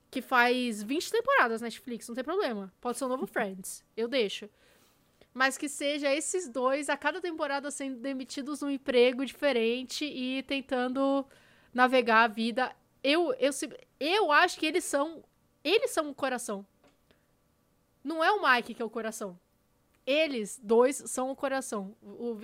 [0.09, 2.71] que faz 20 temporadas na Netflix, não tem problema.
[2.79, 3.83] Pode ser um novo Friends.
[3.95, 4.49] Eu deixo.
[5.33, 11.25] Mas que seja esses dois a cada temporada sendo demitidos num emprego diferente e tentando
[11.73, 12.75] navegar a vida.
[13.03, 13.51] Eu, eu,
[13.99, 15.23] eu acho que eles são.
[15.63, 16.65] Eles são o coração.
[18.03, 19.39] Não é o Mike que é o coração.
[20.05, 21.95] Eles dois são o coração.
[22.01, 22.39] O, o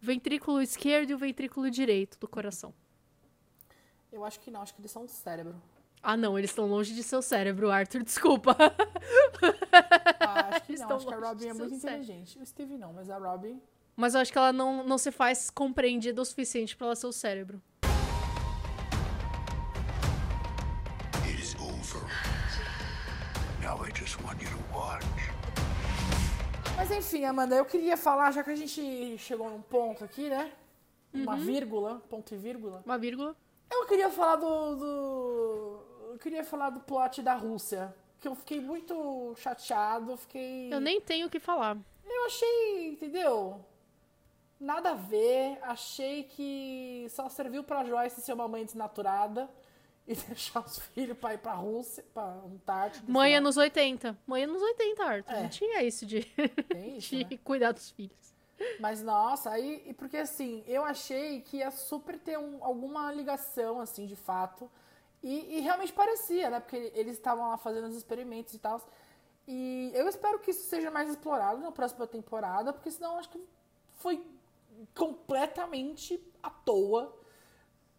[0.00, 2.74] ventrículo esquerdo e o ventrículo direito do coração.
[4.12, 5.60] Eu acho que não, acho que eles são um cérebro.
[6.02, 8.56] Ah, não, eles estão longe de seu cérebro, Arthur, desculpa.
[10.20, 12.02] Ah, acho que Eles não, acho que a Robin é muito um cérebro.
[12.02, 12.38] inteligente.
[12.40, 13.60] O Steve não, mas a Robin.
[13.94, 17.06] Mas eu acho que ela não, não se faz compreendida o suficiente pra ela ser
[17.06, 17.62] o cérebro.
[21.24, 22.02] It is over.
[23.62, 25.04] Now I just want you to watch.
[26.76, 30.50] Mas enfim, Amanda, eu queria falar, já que a gente chegou num ponto aqui, né?
[31.14, 31.40] Uma Uhum.
[31.44, 32.82] vírgula, ponto e vírgula.
[32.84, 33.36] Uma vírgula.
[33.70, 35.81] Eu queria falar do, do.
[36.22, 37.92] Eu queria falar do plot da Rússia.
[38.20, 40.72] Que eu fiquei muito chateado, fiquei.
[40.72, 41.76] Eu nem tenho o que falar.
[42.08, 43.58] Eu achei, entendeu?
[44.60, 45.58] Nada a ver.
[45.62, 49.50] Achei que só serviu pra Joyce ser uma mãe desnaturada
[50.06, 53.10] e deixar os filhos pra ir pra Rússia, pra Antártida.
[53.12, 54.16] Mãe anos 80.
[54.24, 55.32] Mãe anos 80, Arthur.
[55.34, 55.42] É.
[55.42, 56.18] Não tinha isso de,
[56.96, 57.38] isso, de né?
[57.42, 58.32] cuidar dos filhos.
[58.78, 59.82] Mas nossa, aí.
[59.86, 64.70] e Porque assim, eu achei que ia super ter um- alguma ligação, assim, de fato.
[65.22, 66.60] E, e realmente parecia, né?
[66.60, 68.80] Porque eles estavam lá fazendo os experimentos e tal.
[69.46, 73.40] E eu espero que isso seja mais explorado na próxima temporada, porque senão acho que
[73.96, 74.24] foi
[74.94, 77.16] completamente à toa,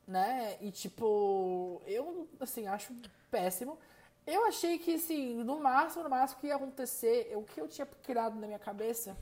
[0.07, 0.57] né?
[0.61, 2.93] E tipo, eu assim, acho
[3.31, 3.77] péssimo.
[4.25, 7.85] Eu achei que assim, no máximo, no máximo que ia acontecer, o que eu tinha
[7.85, 9.17] criado na minha cabeça,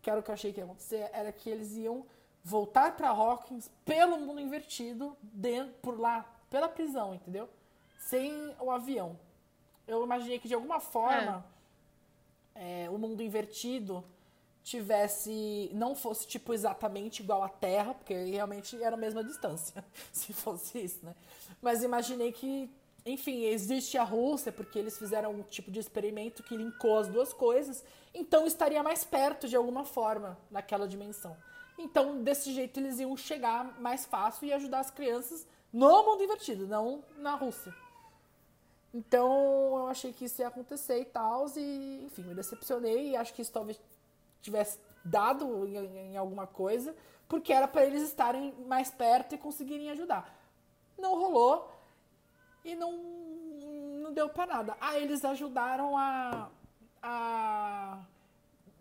[0.00, 2.06] que era o que eu achei que ia acontecer, era que eles iam
[2.44, 7.48] voltar pra Hawkins pelo mundo invertido, dentro, por lá, pela prisão, entendeu?
[7.98, 9.18] Sem o avião.
[9.86, 11.44] Eu imaginei que de alguma forma
[12.54, 14.04] é, o mundo invertido
[14.62, 19.82] tivesse não fosse tipo exatamente igual à Terra, porque realmente era a mesma distância,
[20.12, 21.14] se fosse isso, né?
[21.62, 22.70] Mas imaginei que,
[23.06, 27.32] enfim, existe a Rússia porque eles fizeram um tipo de experimento que linkou as duas
[27.32, 27.82] coisas,
[28.12, 31.34] então estaria mais perto de alguma forma naquela dimensão.
[31.78, 36.66] Então, desse jeito, eles iam chegar mais fácil e ajudar as crianças no mundo invertido,
[36.66, 37.74] não na Rússia.
[38.92, 43.34] Então, eu achei que isso ia acontecer e tal, e enfim, me decepcionei e acho
[43.34, 43.78] que isso talvez
[44.40, 45.76] tivesse dado em,
[46.12, 46.96] em alguma coisa,
[47.28, 50.34] porque era para eles estarem mais perto e conseguirem ajudar.
[50.96, 51.70] Não rolou
[52.64, 52.92] e não,
[54.02, 54.76] não deu para nada.
[54.80, 56.48] Ah, eles ajudaram a,
[57.02, 57.98] a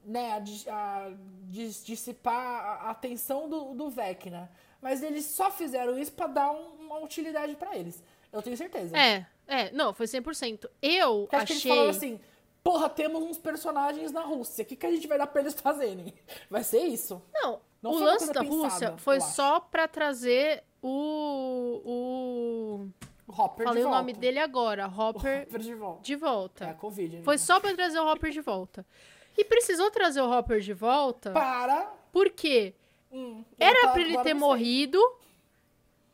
[0.05, 1.11] né, a, a
[1.43, 4.49] dis- dissipar a atenção do, do Vecna.
[4.81, 8.03] Mas eles só fizeram isso pra dar um- uma utilidade pra eles.
[8.31, 8.95] Eu tenho certeza.
[8.97, 10.69] É, é, não, foi 100%.
[10.81, 11.71] Eu acho que eles achei.
[11.71, 12.19] falaram assim,
[12.63, 15.53] porra, temos uns personagens na Rússia, o que, que a gente vai dar pra eles
[15.53, 16.13] fazerem?
[16.49, 17.21] Vai ser isso.
[17.33, 21.81] Não, Não o foi lance da pensada, Rússia foi só pra trazer o.
[21.85, 22.89] o...
[23.29, 26.01] Hopper Falei o nome dele agora, Hopper Hopper de volta.
[26.01, 26.65] de volta.
[26.65, 27.21] É, a Covid.
[27.23, 27.37] Foi né?
[27.37, 28.85] só pra trazer o Hopper de volta.
[29.37, 31.91] E precisou trazer o Hopper de volta Para...
[32.11, 32.73] porque
[33.17, 34.99] Hum, era eu pra ele ter não morrido.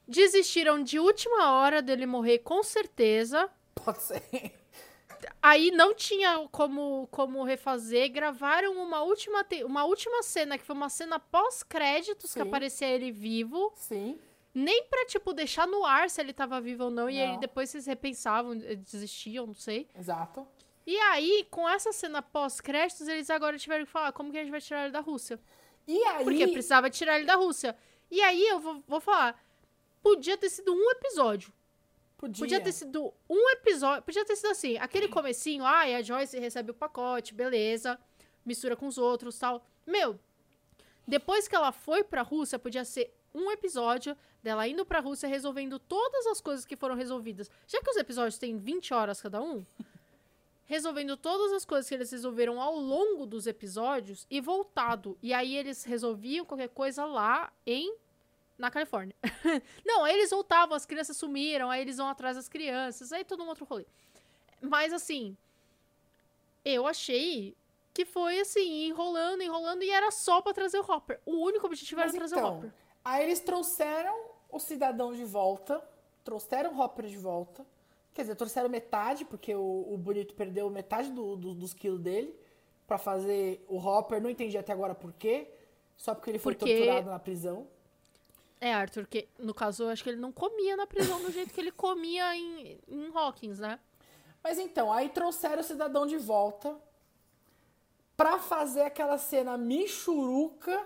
[0.07, 3.49] Desistiram de última hora dele morrer, com certeza.
[3.75, 4.21] Pode ser.
[5.41, 8.11] Aí não tinha como, como refazer.
[8.11, 13.71] Gravaram uma última, uma última cena, que foi uma cena pós-créditos, que aparecia ele vivo.
[13.75, 14.19] Sim.
[14.53, 17.09] Nem pra, tipo, deixar no ar se ele tava vivo ou não.
[17.09, 17.39] E aí Não.
[17.39, 19.89] depois vocês repensavam, eh, desistiam, não sei.
[19.97, 20.45] Exato.
[20.85, 24.51] E aí, com essa cena pós-créditos, eles agora tiveram que falar como que a gente
[24.51, 25.39] vai tirar ele da Rússia.
[25.87, 26.23] E aí...
[26.23, 27.75] Porque precisava tirar ele da Rússia.
[28.09, 29.41] E aí, eu vou, vou falar,
[30.01, 31.51] podia ter sido um episódio.
[32.17, 32.39] Podia.
[32.39, 34.01] Podia ter sido um episódio.
[34.03, 37.99] Podia ter sido assim, aquele comecinho, ai, a Joyce recebe o pacote, beleza.
[38.45, 39.65] Mistura com os outros tal.
[39.85, 40.17] Meu,
[41.07, 45.79] depois que ela foi pra Rússia, podia ser um episódio dela indo pra Rússia resolvendo
[45.79, 47.49] todas as coisas que foram resolvidas.
[47.67, 49.65] Já que os episódios têm 20 horas cada um,
[50.73, 55.15] resolvendo todas as coisas que eles resolveram ao longo dos episódios e voltado.
[55.21, 57.95] E aí eles resolviam qualquer coisa lá em
[58.57, 59.15] na Califórnia.
[59.85, 63.43] Não, aí eles voltavam, as crianças sumiram, aí eles vão atrás das crianças, aí todo
[63.43, 63.85] um outro rolê.
[64.59, 65.37] Mas assim,
[66.65, 67.55] eu achei
[67.93, 71.19] que foi assim, enrolando, enrolando, e era só pra trazer o Hopper.
[71.23, 72.73] O único objetivo Mas era trazer o então, Hopper.
[73.05, 75.83] Aí eles trouxeram o cidadão de volta,
[76.23, 77.63] trouxeram o Hopper de volta.
[78.13, 82.35] Quer dizer, trouxeram metade, porque o, o Bonito perdeu metade do- do- dos quilos dele
[82.85, 84.21] pra fazer o Hopper.
[84.21, 85.49] Não entendi até agora por quê.
[85.97, 87.67] Só porque ele foi Porque- torturado na prisão.
[88.61, 91.53] É, Arthur, que no caso eu acho que ele não comia na prisão do jeito
[91.53, 93.77] que ele comia em, em Hawkins, né?
[94.43, 96.77] Mas então, aí trouxeram o cidadão de volta
[98.15, 100.85] pra fazer aquela cena michuruca,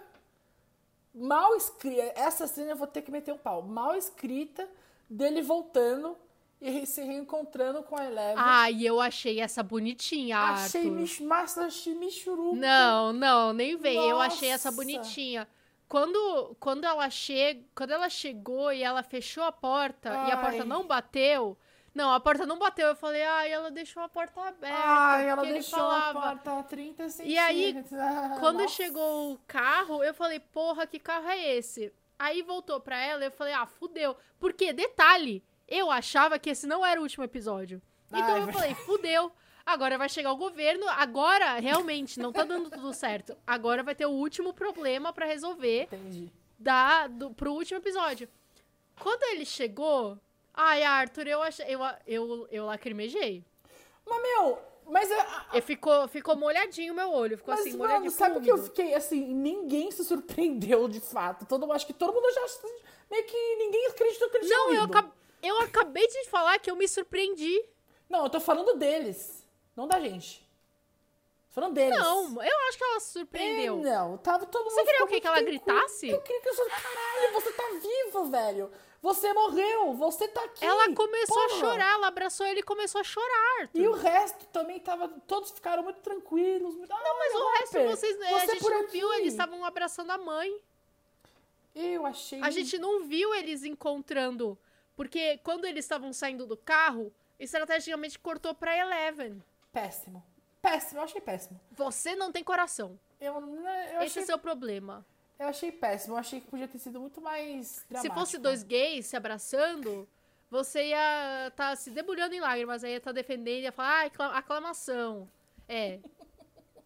[1.13, 2.01] mal escrita.
[2.15, 3.61] Essa cena eu vou ter que meter um pau.
[3.61, 4.67] Mal escrita,
[5.09, 6.17] dele voltando
[6.59, 8.35] e se reencontrando com a Eleven.
[8.37, 10.95] Ai, eu achei essa bonitinha, achei Arthur.
[10.95, 12.55] mich, massa, achei michuruca.
[12.57, 14.09] Não, não, nem vem.
[14.09, 15.47] Eu achei essa bonitinha.
[15.87, 17.65] Quando, quando, ela che...
[17.73, 20.41] quando ela chegou e ela fechou a porta e a Ai.
[20.41, 21.57] porta não bateu.
[21.95, 22.87] Não, a porta não bateu.
[22.87, 24.77] Eu falei, ai, ela deixou a porta aberta.
[24.83, 27.33] Ai, ela deixou a porta a 30 centímetros.
[27.33, 28.75] E aí, Ah, Quando nossa.
[28.75, 31.91] chegou o carro, eu falei, porra, que carro é esse?
[32.19, 34.15] Aí voltou pra ela e eu falei, ah, fudeu.
[34.39, 37.81] Porque, detalhe, eu achava que esse não era o último episódio.
[38.07, 38.57] Então Ah, é eu verdade.
[38.57, 39.31] falei, fudeu.
[39.65, 43.37] Agora vai chegar o governo, agora realmente não tá dando tudo certo.
[43.45, 46.31] Agora vai ter o último problema pra resolver Entendi.
[46.57, 48.29] da, do, pro último episódio.
[48.97, 50.17] Quando ele chegou,
[50.53, 53.43] ai, Arthur, eu achei, eu, eu, eu lacrimejei.
[54.09, 54.57] Mas, meu,
[54.89, 55.11] mas...
[55.11, 58.11] a- E ficou, ficou molhadinho o meu olho, ficou Mas, assim, mano, molhadinho.
[58.11, 61.45] sabe o que eu fiquei, assim, ninguém se surpreendeu de fato.
[61.45, 62.69] Todo, acho que todo mundo já,
[63.11, 64.87] meio que ninguém acreditou que eles Não, eu,
[65.41, 67.63] eu acabei de falar que eu me surpreendi.
[68.09, 70.39] Não, eu tô falando deles, não da gente.
[71.49, 71.97] Tô falando deles.
[71.97, 73.79] Não, eu acho que ela se surpreendeu.
[73.79, 75.19] É, não, tava todo mundo Você queria o quê?
[75.19, 76.09] Que ela gritasse?
[76.09, 78.71] Eu queria que eu caralho, você tá vivo, velho.
[79.01, 80.65] Você morreu, você tá aqui.
[80.65, 81.59] Ela começou a porra.
[81.59, 83.61] chorar, ela abraçou ele e começou a chorar.
[83.61, 83.79] Arthur.
[83.79, 86.75] E o resto também tava, todos ficaram muito tranquilos.
[86.75, 88.91] Muito, não, Mas o resto vocês, a gente não aqui.
[88.91, 90.59] viu, eles estavam abraçando a mãe.
[91.75, 92.41] Eu achei...
[92.41, 94.57] A gente não viu eles encontrando.
[94.97, 99.41] Porque quando eles estavam saindo do carro, estrategicamente cortou pra Eleven.
[99.71, 100.21] Péssimo.
[100.61, 101.61] Péssimo, eu achei péssimo.
[101.71, 102.99] Você não tem coração.
[103.21, 105.05] Eu, né, eu Esse achei é o seu problema.
[105.39, 108.15] Eu achei péssimo, eu achei que podia ter sido muito mais Se dramático.
[108.19, 110.07] fosse dois gays se abraçando,
[110.49, 114.35] você ia estar se debulhando em lágrimas, aí ia estar defendendo, ia falar, ah, acla-
[114.37, 115.29] aclamação.
[115.69, 115.99] É.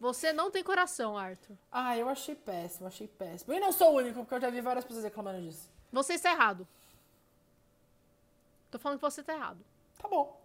[0.01, 1.55] Você não tem coração, Arthur.
[1.71, 3.53] Ah, eu achei péssimo, achei péssimo.
[3.53, 5.69] E não sou o único, porque eu já vi várias pessoas reclamando disso.
[5.91, 6.67] Você está errado.
[8.71, 9.59] Tô falando que você tá errado.
[9.97, 10.41] Tá bom.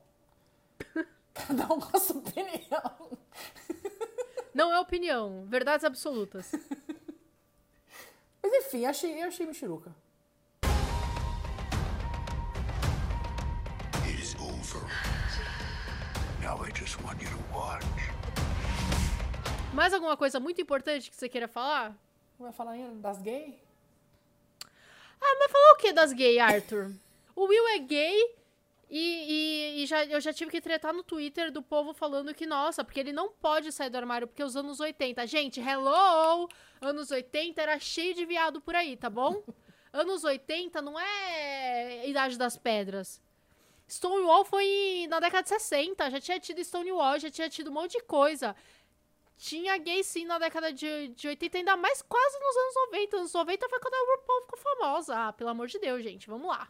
[1.32, 3.18] Cada um com a sua opinião.
[4.52, 6.50] Não é opinião, verdades absolutas.
[8.42, 9.94] Mas enfim, achei, eu achei Michuruca.
[14.04, 14.82] It is over.
[16.42, 17.86] Now I just want you to watch.
[19.72, 21.90] Mais alguma coisa muito importante que você queira falar?
[22.38, 23.54] Não vai falar ainda das gays?
[25.20, 26.92] Ah, mas falar o que das gays, Arthur?
[27.36, 28.34] O Will é gay
[28.90, 28.98] e,
[29.78, 32.82] e- e já, eu já tive que tretar no Twitter do povo falando que, nossa,
[32.84, 35.26] porque ele não pode sair do armário, porque os anos 80.
[35.26, 36.48] Gente, hello!
[36.80, 39.42] Anos 80 era cheio de viado por aí, tá bom?
[39.92, 43.20] anos 80 não é Idade das Pedras.
[43.88, 47.92] Stonewall foi na década de 60, já tinha tido Stonewall, já tinha tido um monte
[47.98, 48.54] de coisa.
[49.38, 53.16] Tinha gay sim na década de, de 80, ainda mais quase nos anos 90.
[53.18, 55.14] Anos 90 foi quando a RuPaul ficou famosa.
[55.28, 56.68] Ah, pelo amor de Deus, gente, vamos lá.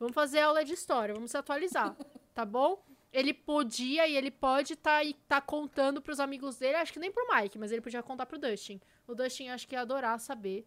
[0.00, 1.94] Vamos fazer aula de história, vamos se atualizar,
[2.34, 2.82] tá bom?
[3.12, 7.12] Ele podia e ele pode tá, e tá contando pros amigos dele, acho que nem
[7.12, 8.80] pro Mike, mas ele podia contar pro Dustin.
[9.06, 10.66] O Dustin acho que ia adorar saber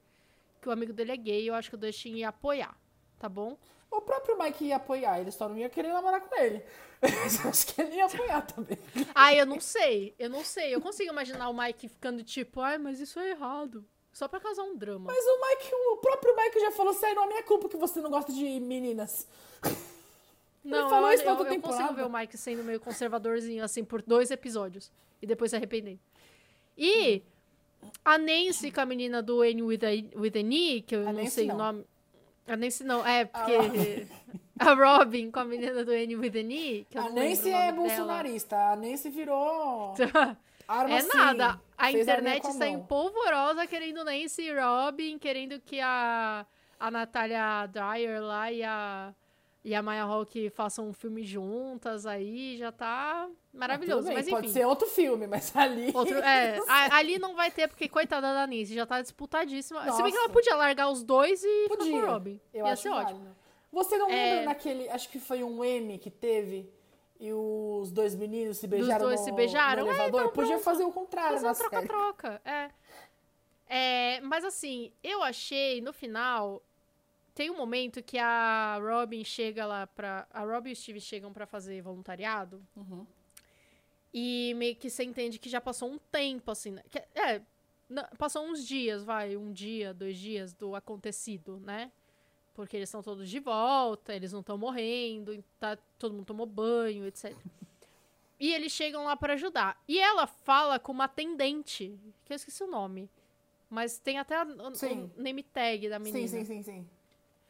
[0.62, 2.78] que o amigo dele é gay, eu acho que o Dustin ia apoiar,
[3.18, 3.58] tá bom?
[3.90, 6.64] O próprio Mike ia apoiar, ele só não ia querer namorar com ele.
[7.02, 8.78] Mas eu acho que ele ia apoiar também.
[9.16, 10.74] Ah, eu não sei, eu não sei.
[10.74, 13.86] Eu consigo imaginar o Mike ficando tipo, ai, mas isso é errado.
[14.14, 15.12] Só pra causar um drama.
[15.12, 18.00] Mas o Mike, o próprio Mike já falou, sério, não é minha culpa que você
[18.00, 19.28] não gosta de meninas.
[20.64, 24.02] Não, falou eu, isso eu, eu consigo ver o Mike sendo meio conservadorzinho, assim, por
[24.04, 24.92] dois episódios.
[25.22, 25.98] E depois se arrepender.
[26.78, 27.24] E
[28.06, 31.06] a Nancy com a menina do N with a, with an E, que eu A
[31.06, 31.86] não Nancy sei o nome.
[32.48, 34.08] A Nancy não, é, porque...
[34.60, 36.38] A Robin com a menina do N with
[37.00, 37.72] A não lembro Nancy é nome dela.
[37.74, 39.94] bolsonarista, a Nancy virou
[40.68, 41.08] arma É sim.
[41.18, 41.60] nada.
[41.78, 42.76] A internet com a está mão.
[42.76, 46.46] empolvorosa querendo Nancy e Robin, querendo que a,
[46.80, 49.14] a Natália Dyer lá e a,
[49.64, 54.08] e a Maya Hawke façam um filme juntas aí, já tá Tudo maravilhoso.
[54.08, 54.54] bem, Mas pode enfim.
[54.60, 55.92] ser outro filme, mas ali...
[55.94, 59.82] Outro, é, a- ali não vai ter, porque coitada da Nancy, já tá disputadíssima.
[59.92, 60.34] Se bem que ela Nossa.
[60.34, 61.92] podia largar os dois e ficar Podia.
[62.02, 62.40] com o Robin.
[62.54, 63.36] Eu Ia acho ser ótimo.
[63.72, 64.14] Você não É.
[64.16, 66.70] lembra naquele, acho que foi um M que teve
[67.26, 69.84] e os dois meninos se beijaram dois no, se beijaram?
[69.86, 70.20] no É, elevador?
[70.22, 70.64] então Podia pronto.
[70.64, 72.70] fazer o contrário Fazer na troca-troca, é.
[73.68, 76.62] É, Mas assim, eu achei no final.
[77.34, 80.28] Tem um momento que a Robin chega lá pra.
[80.32, 82.62] A Robin e o Steve chegam pra fazer voluntariado.
[82.76, 83.08] Uhum.
[84.14, 86.72] E meio que você entende que já passou um tempo, assim.
[86.72, 86.84] né?
[86.92, 87.42] Que- é,
[88.18, 91.92] passou uns dias, vai, um dia, dois dias do acontecido, né?
[92.54, 97.08] Porque eles estão todos de volta, eles não estão morrendo, tá, todo mundo tomou banho,
[97.08, 97.36] etc.
[98.40, 99.82] E eles chegam lá pra ajudar.
[99.88, 103.10] E ela fala com uma atendente, que eu esqueci o nome.
[103.70, 106.28] Mas tem até a, o, name tag da menina.
[106.28, 106.88] Sim, sim, sim, sim.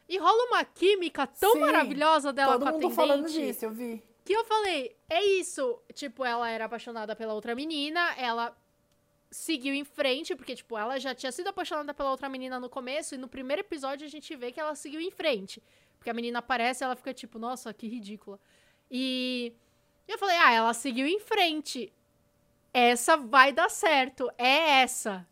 [0.08, 1.60] E rola uma química tão Sim.
[1.60, 2.96] maravilhosa dela Todo com a mundo atendente.
[2.96, 4.04] falando disso, eu vi.
[4.24, 5.82] Que eu falei, é isso.
[5.94, 8.56] Tipo, ela era apaixonada pela outra menina, ela
[9.34, 13.16] seguiu em frente, porque, tipo, ela já tinha sido apaixonada pela outra menina no começo,
[13.16, 15.62] e no primeiro episódio a gente vê que ela seguiu em frente.
[15.98, 18.40] Porque a menina aparece e ela fica tipo, nossa, que ridícula.
[18.92, 19.54] E
[20.08, 21.92] eu falei, ah, ela seguiu em frente.
[22.74, 24.30] Essa vai dar certo.
[24.38, 25.28] É essa.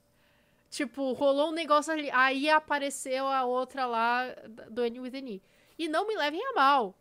[0.69, 2.09] Tipo, rolou um negócio ali.
[2.11, 4.27] Aí apareceu a outra lá
[4.69, 5.43] do N with N.
[5.77, 6.95] E não me levem a mal.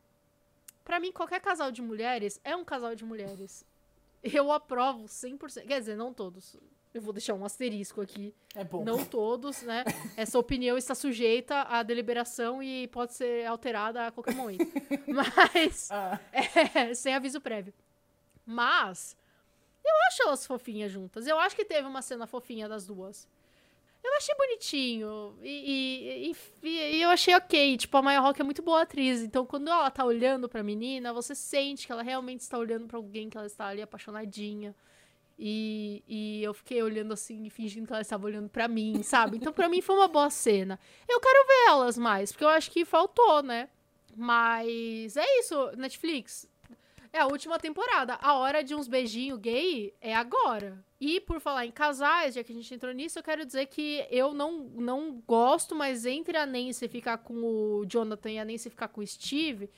[0.84, 3.64] Pra mim, qualquer casal de mulheres é um casal de mulheres.
[4.22, 5.66] Eu aprovo 100%.
[5.66, 6.56] Quer dizer, não todos.
[6.92, 8.34] Eu vou deixar um asterisco aqui.
[8.54, 8.82] É bom.
[8.84, 9.84] Não todos, né?
[10.16, 14.66] Essa opinião está sujeita à deliberação e pode ser alterada a qualquer momento.
[15.06, 17.72] Mas, Ah, é, sem aviso prévio.
[18.44, 19.16] Mas,
[19.84, 21.26] eu acho elas fofinhas juntas.
[21.28, 23.28] Eu acho que teve uma cena fofinha das duas.
[24.02, 25.38] Eu achei bonitinho.
[25.42, 26.36] E, e-
[26.66, 27.76] e- e eu achei ok.
[27.76, 29.22] Tipo, a Maya Rock é muito boa atriz.
[29.22, 32.96] Então, quando ela tá olhando pra menina, você sente que ela realmente está olhando pra
[32.96, 34.74] alguém que ela está ali apaixonadinha.
[35.42, 39.38] E, e eu fiquei olhando assim, fingindo que ela estava olhando pra mim, sabe?
[39.38, 40.78] Então, pra mim, foi uma boa cena.
[41.08, 43.70] Eu quero ver elas mais, porque eu acho que faltou, né?
[44.14, 46.46] Mas é isso, Netflix.
[47.10, 48.18] É a última temporada.
[48.20, 50.84] A hora de uns beijinhos gay é agora.
[51.00, 54.06] E por falar em casais, já que a gente entrou nisso, eu quero dizer que
[54.10, 58.68] eu não, não gosto, mas entre a Nancy ficar com o Jonathan e a Nancy
[58.68, 59.70] ficar com o Steve,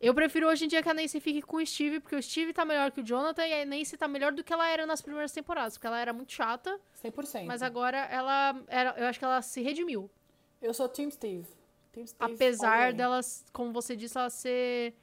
[0.00, 2.52] eu prefiro hoje em dia que a Nancy fique com o Steve, porque o Steve
[2.52, 5.02] tá melhor que o Jonathan e a Nancy tá melhor do que ela era nas
[5.02, 7.44] primeiras temporadas, porque ela era muito chata, 100%.
[7.46, 10.10] mas agora ela era, eu acho que ela se redimiu.
[10.62, 11.46] Eu sou Team Steve.
[11.92, 14.94] Team Steve Apesar delas, como você disse, ela ser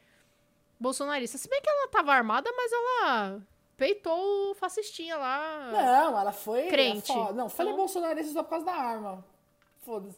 [0.80, 1.38] bolsonarista.
[1.38, 3.42] Se bem que ela tava armada, mas ela
[3.76, 5.70] peitou o fascistinha lá.
[5.72, 6.68] Não, ela foi...
[6.68, 7.08] Crente.
[7.12, 7.34] foda.
[7.34, 9.26] Não, falei Então- bolsonarista só por causa da arma.
[9.82, 10.18] Foda-se.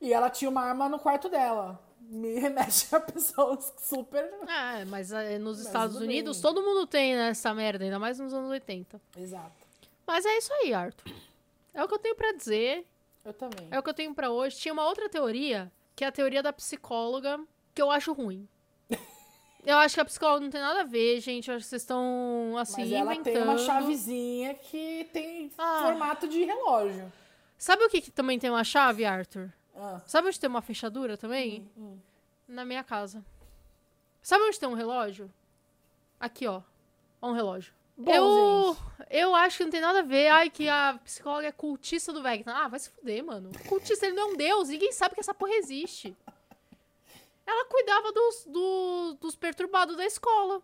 [0.00, 1.80] E ela tinha uma arma no quarto dela.
[2.00, 4.24] Me remete a pessoas super...
[4.48, 6.42] É, mas eh, nos Mas Estados Unidos bem.
[6.42, 9.00] todo mundo tem né, essa merda, ainda mais nos anos 80.
[9.18, 9.66] Exato.
[10.06, 11.12] Mas é isso aí, Arthur.
[11.74, 12.86] É o que eu tenho pra dizer.
[13.24, 13.66] Eu também.
[13.70, 14.56] É o que eu tenho pra hoje.
[14.56, 17.40] Tinha uma outra teoria, que é a teoria da psicóloga,
[17.74, 18.48] que eu acho ruim.
[19.66, 21.50] Eu acho que a psicóloga não tem nada a ver, gente.
[21.50, 23.32] Eu acho que vocês estão, assim, Mas ela inventando.
[23.34, 25.80] tem uma chavezinha que tem Ah.
[25.82, 27.12] formato de relógio.
[27.58, 29.52] Sabe o que, que também tem uma chave, Arthur?
[29.76, 31.70] Ah, Sabe onde tem uma fechadura também?
[31.76, 31.98] Hum,
[32.48, 33.24] Na minha casa.
[34.22, 35.30] Sabe onde tem um relógio?
[36.18, 36.62] Aqui, ó.
[37.20, 37.74] Ó um relógio.
[37.98, 38.76] Bom, eu,
[39.10, 40.28] eu acho que não tem nada a ver.
[40.28, 42.64] Ai, que a psicóloga é cultista do Vecna.
[42.64, 43.50] Ah, vai se fuder, mano.
[43.68, 44.68] Cultista, ele não é um deus.
[44.68, 46.14] Ninguém sabe que essa porra existe.
[47.46, 50.60] Ela cuidava dos, do- dos perturbados da escola.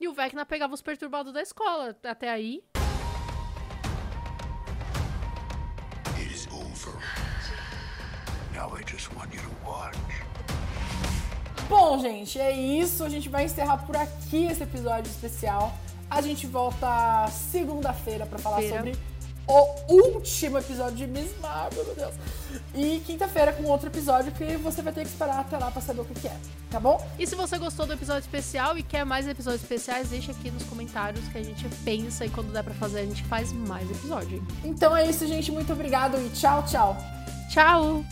[0.00, 1.96] E o Vecna pegava os perturbados da escola.
[2.02, 2.64] Até aí.
[9.02, 9.96] Just want you to watch.
[11.68, 13.02] Bom, gente, é isso.
[13.02, 15.72] A gente vai encerrar por aqui esse episódio especial.
[16.08, 18.76] A gente volta segunda-feira pra falar Feira.
[18.76, 18.96] sobre
[19.48, 22.14] o último episódio de Miss Marvel, meu Deus.
[22.74, 26.02] E quinta-feira com outro episódio que você vai ter que esperar até lá pra saber
[26.02, 26.36] o que, que é,
[26.70, 27.04] tá bom?
[27.18, 30.62] E se você gostou do episódio especial e quer mais episódios especiais, deixa aqui nos
[30.64, 34.46] comentários que a gente pensa e quando der pra fazer a gente faz mais episódio.
[34.62, 35.50] Então é isso, gente.
[35.50, 36.96] Muito obrigado e tchau, tchau.
[37.50, 38.04] Tchau!